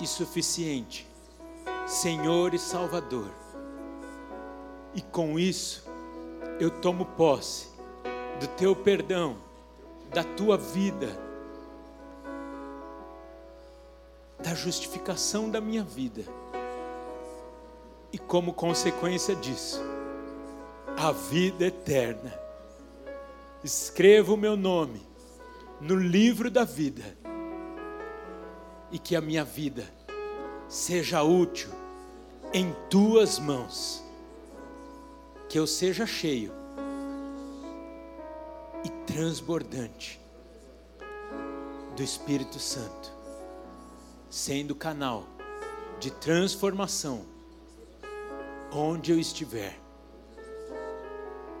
e 0.00 0.06
suficiente 0.06 1.06
Senhor 1.86 2.54
e 2.54 2.58
Salvador. 2.58 3.30
E 4.94 5.00
com 5.00 5.38
isso, 5.38 5.84
eu 6.60 6.70
tomo 6.70 7.04
posse 7.04 7.68
do 8.40 8.46
teu 8.56 8.74
perdão, 8.74 9.36
da 10.10 10.24
tua 10.24 10.56
vida, 10.56 11.08
da 14.38 14.54
justificação 14.54 15.50
da 15.50 15.60
minha 15.60 15.82
vida. 15.82 16.24
E 18.12 18.18
como 18.18 18.52
consequência 18.52 19.34
disso, 19.34 19.80
a 20.96 21.12
vida 21.12 21.66
eterna. 21.66 22.38
Escreva 23.64 24.32
o 24.32 24.36
meu 24.36 24.56
nome 24.56 25.06
no 25.80 25.94
livro 25.94 26.50
da 26.50 26.64
vida 26.64 27.16
e 28.90 28.98
que 28.98 29.14
a 29.14 29.20
minha 29.20 29.44
vida 29.44 29.84
seja 30.68 31.22
útil 31.22 31.70
em 32.52 32.74
tuas 32.90 33.38
mãos 33.38 34.04
que 35.52 35.58
eu 35.58 35.66
seja 35.66 36.06
cheio 36.06 36.50
e 38.82 38.88
transbordante 39.04 40.18
do 41.94 42.02
Espírito 42.02 42.58
Santo, 42.58 43.12
sendo 44.30 44.74
canal 44.74 45.26
de 46.00 46.10
transformação 46.10 47.26
onde 48.72 49.12
eu 49.12 49.20
estiver. 49.20 49.78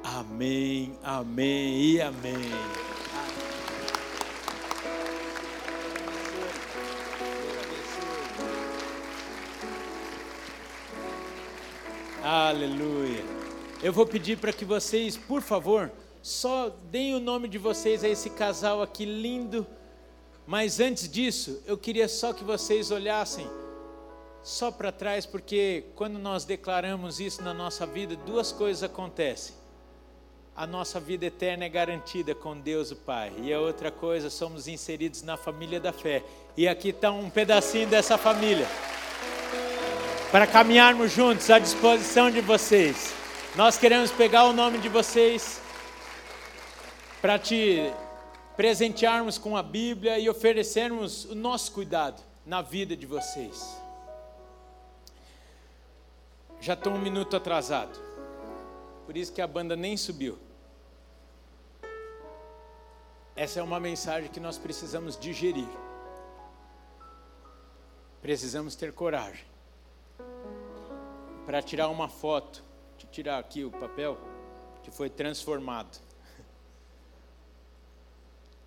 Amém, 0.02 0.98
amém 1.02 1.82
e 1.82 2.00
amém. 2.00 2.50
Aleluia. 12.24 13.31
Eu 13.82 13.92
vou 13.92 14.06
pedir 14.06 14.38
para 14.38 14.52
que 14.52 14.64
vocês, 14.64 15.16
por 15.16 15.42
favor, 15.42 15.90
só 16.22 16.72
deem 16.84 17.16
o 17.16 17.20
nome 17.20 17.48
de 17.48 17.58
vocês 17.58 18.04
a 18.04 18.08
esse 18.08 18.30
casal 18.30 18.80
aqui 18.80 19.04
lindo. 19.04 19.66
Mas 20.46 20.78
antes 20.78 21.08
disso, 21.08 21.60
eu 21.66 21.76
queria 21.76 22.06
só 22.06 22.32
que 22.32 22.44
vocês 22.44 22.92
olhassem 22.92 23.44
só 24.40 24.70
para 24.70 24.92
trás, 24.92 25.26
porque 25.26 25.84
quando 25.96 26.16
nós 26.16 26.44
declaramos 26.44 27.18
isso 27.18 27.42
na 27.42 27.52
nossa 27.52 27.84
vida, 27.84 28.14
duas 28.14 28.52
coisas 28.52 28.84
acontecem. 28.84 29.56
A 30.54 30.64
nossa 30.64 31.00
vida 31.00 31.26
eterna 31.26 31.64
é 31.64 31.68
garantida 31.68 32.36
com 32.36 32.56
Deus 32.56 32.92
o 32.92 32.96
Pai, 32.96 33.32
e 33.38 33.52
a 33.52 33.58
outra 33.58 33.90
coisa, 33.90 34.30
somos 34.30 34.68
inseridos 34.68 35.22
na 35.22 35.36
família 35.36 35.80
da 35.80 35.92
fé. 35.92 36.22
E 36.56 36.68
aqui 36.68 36.90
está 36.90 37.10
um 37.10 37.28
pedacinho 37.28 37.88
dessa 37.88 38.16
família 38.16 38.66
para 40.30 40.46
caminharmos 40.46 41.10
juntos 41.10 41.50
à 41.50 41.58
disposição 41.58 42.30
de 42.30 42.40
vocês. 42.40 43.21
Nós 43.54 43.76
queremos 43.76 44.10
pegar 44.10 44.44
o 44.44 44.54
nome 44.54 44.78
de 44.78 44.88
vocês 44.88 45.60
para 47.20 47.38
te 47.38 47.92
presentearmos 48.56 49.36
com 49.36 49.58
a 49.58 49.62
Bíblia 49.62 50.18
e 50.18 50.26
oferecermos 50.26 51.26
o 51.26 51.34
nosso 51.34 51.70
cuidado 51.72 52.22
na 52.46 52.62
vida 52.62 52.96
de 52.96 53.04
vocês. 53.04 53.78
Já 56.62 56.72
estou 56.72 56.94
um 56.94 56.98
minuto 56.98 57.36
atrasado, 57.36 58.00
por 59.04 59.18
isso 59.18 59.30
que 59.30 59.42
a 59.42 59.46
banda 59.46 59.76
nem 59.76 59.98
subiu. 59.98 60.38
Essa 63.36 63.60
é 63.60 63.62
uma 63.62 63.78
mensagem 63.78 64.30
que 64.30 64.40
nós 64.40 64.56
precisamos 64.56 65.14
digerir. 65.14 65.68
Precisamos 68.22 68.74
ter 68.74 68.94
coragem 68.94 69.44
para 71.44 71.60
tirar 71.60 71.88
uma 71.90 72.08
foto. 72.08 72.71
Tirar 73.12 73.38
aqui 73.38 73.64
o 73.64 73.70
papel 73.70 74.18
que 74.82 74.90
foi 74.90 75.08
transformado. 75.08 76.00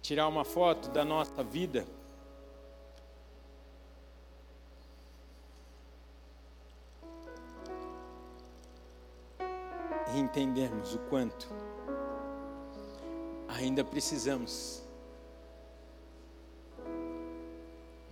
Tirar 0.02 0.28
uma 0.28 0.46
foto 0.46 0.90
da 0.90 1.04
nossa 1.04 1.44
vida. 1.44 1.86
E 10.14 10.20
entendermos 10.20 10.96
o 10.96 11.00
quanto 11.10 11.48
ainda 13.48 13.84
precisamos 13.84 14.84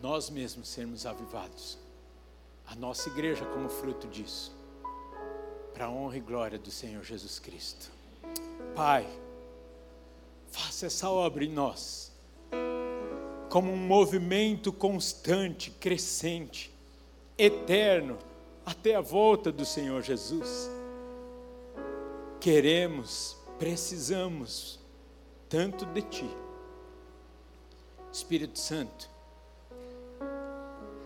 nós 0.02 0.30
mesmos 0.30 0.68
sermos 0.68 1.06
avivados 1.06 1.78
a 2.66 2.76
nossa 2.76 3.08
igreja 3.10 3.46
como 3.46 3.70
fruto 3.70 4.08
disso, 4.08 4.56
para 5.74 5.86
a 5.86 5.90
honra 5.90 6.18
e 6.18 6.22
glória 6.22 6.60
do 6.60 6.70
Senhor 6.70 7.04
Jesus 7.04 7.40
Cristo. 7.40 7.92
Pai, 8.76 9.08
faça 10.52 10.86
essa 10.86 11.10
obra 11.10 11.44
em 11.44 11.50
nós, 11.50 12.12
como 13.50 13.72
um 13.72 13.78
movimento 13.78 14.72
constante, 14.72 15.72
crescente, 15.72 16.72
eterno, 17.38 18.18
até 18.66 18.96
a 18.96 19.02
volta 19.02 19.52
do 19.52 19.66
Senhor 19.66 20.02
Jesus. 20.02 20.70
Queremos, 22.40 23.38
precisamos 23.58 24.80
tanto 25.50 25.86
de 25.88 26.02
Ti. 26.04 26.30
Espírito 28.12 28.60
Santo, 28.60 29.10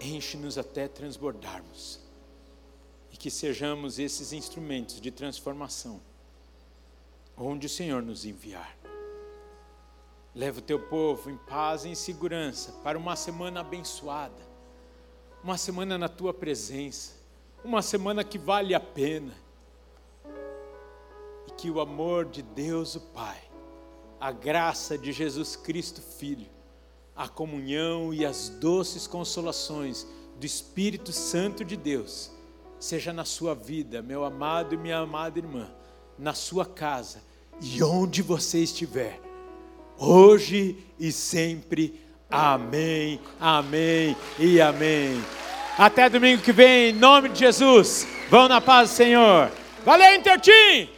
enche-nos 0.02 0.58
até 0.58 0.88
transbordarmos. 0.88 2.07
E 3.12 3.18
que 3.18 3.32
sejamos 3.32 4.00
esses 4.00 4.34
instrumentos 4.34 5.00
de 5.00 5.12
transformação, 5.12 6.02
onde 7.38 7.68
o 7.68 7.70
Senhor 7.70 8.02
nos 8.02 8.26
enviar. 8.26 8.78
Leva 10.36 10.60
o 10.60 10.62
teu 10.62 10.80
povo 10.80 11.30
em 11.30 11.38
paz 11.38 11.86
e 11.86 11.90
em 11.90 11.96
segurança 11.96 12.72
para 12.84 12.98
uma 12.98 13.16
semana 13.16 13.62
abençoada, 13.62 14.48
uma 15.44 15.58
semana 15.58 15.98
na 15.98 16.08
tua 16.08 16.34
presença, 16.34 17.14
uma 17.64 17.82
semana 17.82 18.24
que 18.24 18.38
vale 18.38 18.76
a 18.76 18.80
pena. 18.80 19.34
E 21.48 21.52
que 21.52 21.72
o 21.72 21.80
amor 21.80 22.26
de 22.26 22.42
Deus, 22.42 22.96
o 22.96 23.02
Pai, 23.02 23.42
a 24.20 24.32
graça 24.32 24.98
de 24.98 25.12
Jesus 25.12 25.56
Cristo, 25.56 26.02
Filho, 26.02 26.48
a 27.16 27.28
comunhão 27.28 28.14
e 28.14 28.24
as 28.24 28.50
doces 28.50 29.08
consolações 29.08 30.06
do 30.40 30.46
Espírito 30.46 31.12
Santo 31.12 31.66
de 31.66 31.76
Deus, 31.76 32.32
seja 32.80 33.12
na 33.14 33.26
sua 33.26 33.56
vida, 33.56 34.02
meu 34.02 34.24
amado 34.24 34.74
e 34.74 34.78
minha 34.78 34.98
amada 34.98 35.40
irmã, 35.40 35.70
na 36.18 36.34
sua 36.34 36.66
casa 36.66 37.22
e 37.62 37.84
onde 37.84 38.22
você 38.22 38.60
estiver, 38.60 39.20
hoje 39.98 40.78
e 41.00 41.12
sempre. 41.12 42.00
Amém, 42.30 43.20
amém 43.40 44.16
e 44.38 44.60
amém. 44.60 45.24
Até 45.78 46.10
domingo 46.10 46.42
que 46.42 46.52
vem, 46.52 46.90
em 46.90 46.94
nome 46.94 47.30
de 47.30 47.40
Jesus. 47.40 48.06
Vão 48.30 48.48
na 48.48 48.60
paz 48.60 48.90
Senhor. 48.90 49.50
Valeu, 49.86 50.16
Intertim! 50.16 50.97